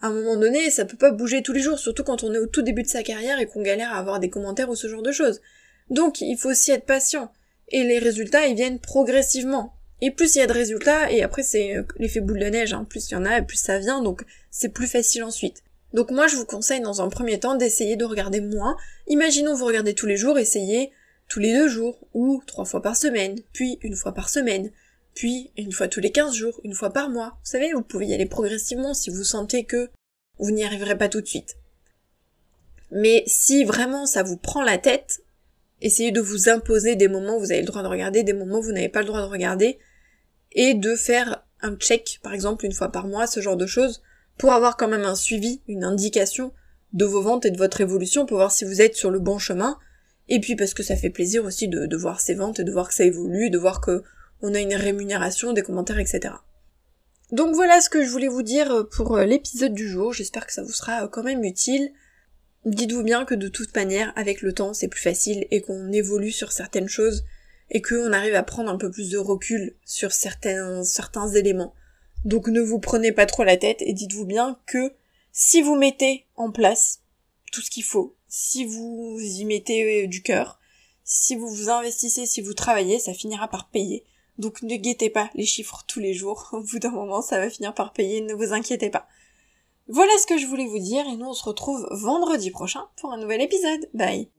À 0.01 0.07
un 0.07 0.13
moment 0.13 0.35
donné, 0.35 0.69
ça 0.69 0.85
peut 0.85 0.97
pas 0.97 1.11
bouger 1.11 1.41
tous 1.41 1.53
les 1.53 1.61
jours, 1.61 1.79
surtout 1.79 2.03
quand 2.03 2.23
on 2.23 2.33
est 2.33 2.37
au 2.37 2.47
tout 2.47 2.61
début 2.61 2.83
de 2.83 2.87
sa 2.87 3.03
carrière 3.03 3.39
et 3.39 3.47
qu'on 3.47 3.61
galère 3.61 3.93
à 3.93 3.97
avoir 3.97 4.19
des 4.19 4.29
commentaires 4.29 4.69
ou 4.69 4.75
ce 4.75 4.87
genre 4.87 5.01
de 5.01 5.11
choses. 5.11 5.41
Donc 5.89 6.21
il 6.21 6.37
faut 6.37 6.49
aussi 6.49 6.71
être 6.71 6.85
patient. 6.85 7.31
Et 7.69 7.83
les 7.83 7.99
résultats, 7.99 8.47
ils 8.47 8.55
viennent 8.55 8.79
progressivement. 8.79 9.73
Et 10.01 10.11
plus 10.11 10.35
il 10.35 10.39
y 10.39 10.41
a 10.41 10.47
de 10.47 10.53
résultats, 10.53 11.09
et 11.11 11.23
après 11.23 11.43
c'est 11.43 11.77
euh, 11.77 11.83
l'effet 11.97 12.19
boule 12.19 12.39
de 12.39 12.47
neige, 12.47 12.73
hein. 12.73 12.85
plus 12.89 13.09
il 13.09 13.13
y 13.13 13.15
en 13.15 13.23
a, 13.23 13.41
plus 13.41 13.55
ça 13.55 13.79
vient, 13.79 14.01
donc 14.01 14.25
c'est 14.51 14.67
plus 14.67 14.87
facile 14.87 15.23
ensuite. 15.23 15.63
Donc 15.93 16.11
moi 16.11 16.27
je 16.27 16.35
vous 16.35 16.45
conseille 16.45 16.81
dans 16.81 17.01
un 17.01 17.07
premier 17.07 17.39
temps 17.39 17.55
d'essayer 17.55 17.95
de 17.95 18.03
regarder 18.03 18.41
moins. 18.41 18.75
Imaginons 19.07 19.55
vous 19.55 19.65
regardez 19.65 19.93
tous 19.93 20.05
les 20.05 20.17
jours, 20.17 20.37
essayez 20.37 20.91
tous 21.29 21.39
les 21.39 21.53
deux 21.53 21.69
jours, 21.69 22.05
ou 22.13 22.43
trois 22.45 22.65
fois 22.65 22.81
par 22.81 22.97
semaine, 22.97 23.39
puis 23.53 23.79
une 23.81 23.95
fois 23.95 24.13
par 24.13 24.27
semaine, 24.27 24.71
puis 25.15 25.51
une 25.55 25.71
fois 25.71 25.87
tous 25.87 26.01
les 26.01 26.11
quinze 26.11 26.35
jours, 26.35 26.59
une 26.63 26.73
fois 26.73 26.91
par 26.91 27.09
mois. 27.09 27.37
Vous 27.43 27.51
savez, 27.51 27.71
vous 27.71 27.81
pouvez 27.81 28.07
y 28.07 28.13
aller 28.13 28.25
progressivement 28.25 28.93
si 28.93 29.09
vous 29.09 29.23
sentez 29.23 29.63
que 29.63 29.89
vous 30.37 30.51
n'y 30.51 30.65
arriverez 30.65 30.97
pas 30.97 31.07
tout 31.07 31.21
de 31.21 31.27
suite. 31.27 31.55
Mais 32.91 33.23
si 33.25 33.63
vraiment 33.63 34.05
ça 34.05 34.21
vous 34.21 34.37
prend 34.37 34.63
la 34.63 34.77
tête, 34.77 35.22
essayez 35.83 36.11
de 36.11 36.21
vous 36.21 36.49
imposer 36.49 36.95
des 36.95 37.07
moments 37.07 37.35
où 37.35 37.39
vous 37.39 37.51
avez 37.51 37.61
le 37.61 37.67
droit 37.67 37.83
de 37.83 37.87
regarder, 37.87 38.23
des 38.23 38.33
moments 38.33 38.59
où 38.59 38.63
vous 38.63 38.71
n'avez 38.71 38.89
pas 38.89 39.01
le 39.01 39.05
droit 39.05 39.21
de 39.21 39.27
regarder, 39.27 39.77
et 40.53 40.73
de 40.73 40.95
faire 40.95 41.45
un 41.61 41.75
check, 41.75 42.19
par 42.23 42.33
exemple, 42.33 42.65
une 42.65 42.71
fois 42.71 42.91
par 42.91 43.05
mois, 43.05 43.27
ce 43.27 43.41
genre 43.41 43.57
de 43.57 43.65
choses, 43.65 44.01
pour 44.37 44.53
avoir 44.53 44.77
quand 44.77 44.87
même 44.87 45.03
un 45.03 45.15
suivi, 45.15 45.61
une 45.67 45.83
indication 45.83 46.53
de 46.93 47.05
vos 47.05 47.21
ventes 47.21 47.45
et 47.45 47.51
de 47.51 47.57
votre 47.57 47.81
évolution, 47.81 48.25
pour 48.25 48.37
voir 48.37 48.51
si 48.51 48.65
vous 48.65 48.81
êtes 48.81 48.95
sur 48.95 49.11
le 49.11 49.19
bon 49.19 49.37
chemin, 49.37 49.77
et 50.29 50.39
puis 50.39 50.55
parce 50.55 50.73
que 50.73 50.83
ça 50.83 50.95
fait 50.95 51.09
plaisir 51.09 51.43
aussi 51.43 51.67
de, 51.67 51.95
voir 51.97 52.21
ces 52.21 52.33
ventes, 52.33 52.59
et 52.59 52.63
de 52.63 52.71
voir 52.71 52.87
que 52.87 52.93
ça 52.93 53.03
évolue, 53.03 53.49
de 53.49 53.57
voir 53.57 53.81
que 53.81 54.03
on 54.41 54.53
a 54.53 54.59
une 54.59 54.75
rémunération, 54.75 55.53
des 55.53 55.61
commentaires, 55.61 55.99
etc. 55.99 56.33
Donc 57.31 57.55
voilà 57.55 57.81
ce 57.81 57.89
que 57.89 58.03
je 58.03 58.09
voulais 58.09 58.27
vous 58.27 58.43
dire 58.43 58.87
pour 58.91 59.17
l'épisode 59.17 59.73
du 59.73 59.87
jour, 59.87 60.13
j'espère 60.13 60.45
que 60.45 60.53
ça 60.53 60.63
vous 60.63 60.71
sera 60.71 61.07
quand 61.07 61.23
même 61.23 61.43
utile. 61.43 61.91
Dites-vous 62.65 63.03
bien 63.03 63.25
que 63.25 63.35
de 63.35 63.49
toute 63.49 63.75
manière, 63.75 64.13
avec 64.15 64.41
le 64.41 64.53
temps, 64.53 64.73
c'est 64.73 64.87
plus 64.87 65.01
facile 65.01 65.47
et 65.51 65.61
qu'on 65.61 65.91
évolue 65.91 66.31
sur 66.31 66.51
certaines 66.51 66.87
choses 66.87 67.25
et 67.69 67.81
qu'on 67.81 68.13
arrive 68.13 68.35
à 68.35 68.43
prendre 68.43 68.69
un 68.69 68.77
peu 68.77 68.89
plus 68.89 69.09
de 69.09 69.17
recul 69.17 69.75
sur 69.85 70.11
certains, 70.13 70.83
certains 70.83 71.27
éléments. 71.29 71.73
Donc 72.23 72.47
ne 72.47 72.61
vous 72.61 72.79
prenez 72.79 73.11
pas 73.11 73.25
trop 73.25 73.43
la 73.43 73.57
tête 73.57 73.81
et 73.81 73.93
dites-vous 73.93 74.25
bien 74.25 74.59
que 74.65 74.93
si 75.31 75.61
vous 75.61 75.75
mettez 75.75 76.25
en 76.35 76.51
place 76.51 77.01
tout 77.51 77.61
ce 77.61 77.69
qu'il 77.69 77.83
faut, 77.83 78.15
si 78.27 78.65
vous 78.65 79.17
y 79.19 79.43
mettez 79.45 80.03
euh, 80.03 80.07
du 80.07 80.21
cœur, 80.21 80.59
si 81.03 81.35
vous 81.35 81.49
vous 81.49 81.69
investissez, 81.69 82.25
si 82.25 82.41
vous 82.41 82.53
travaillez, 82.53 82.99
ça 82.99 83.13
finira 83.13 83.49
par 83.49 83.69
payer. 83.69 84.05
Donc 84.37 84.61
ne 84.61 84.75
guettez 84.75 85.09
pas 85.09 85.29
les 85.35 85.45
chiffres 85.45 85.83
tous 85.87 85.99
les 85.99 86.13
jours. 86.13 86.49
Au 86.53 86.61
bout 86.61 86.79
d'un 86.79 86.91
moment, 86.91 87.21
ça 87.21 87.39
va 87.39 87.49
finir 87.49 87.73
par 87.73 87.93
payer, 87.93 88.21
ne 88.21 88.33
vous 88.33 88.53
inquiétez 88.53 88.89
pas. 88.89 89.07
Voilà 89.87 90.11
ce 90.19 90.27
que 90.27 90.37
je 90.37 90.47
voulais 90.47 90.67
vous 90.67 90.79
dire 90.79 91.05
et 91.07 91.15
nous 91.17 91.27
on 91.27 91.33
se 91.33 91.43
retrouve 91.43 91.87
vendredi 91.91 92.51
prochain 92.51 92.87
pour 92.97 93.11
un 93.11 93.17
nouvel 93.17 93.41
épisode. 93.41 93.89
Bye 93.93 94.29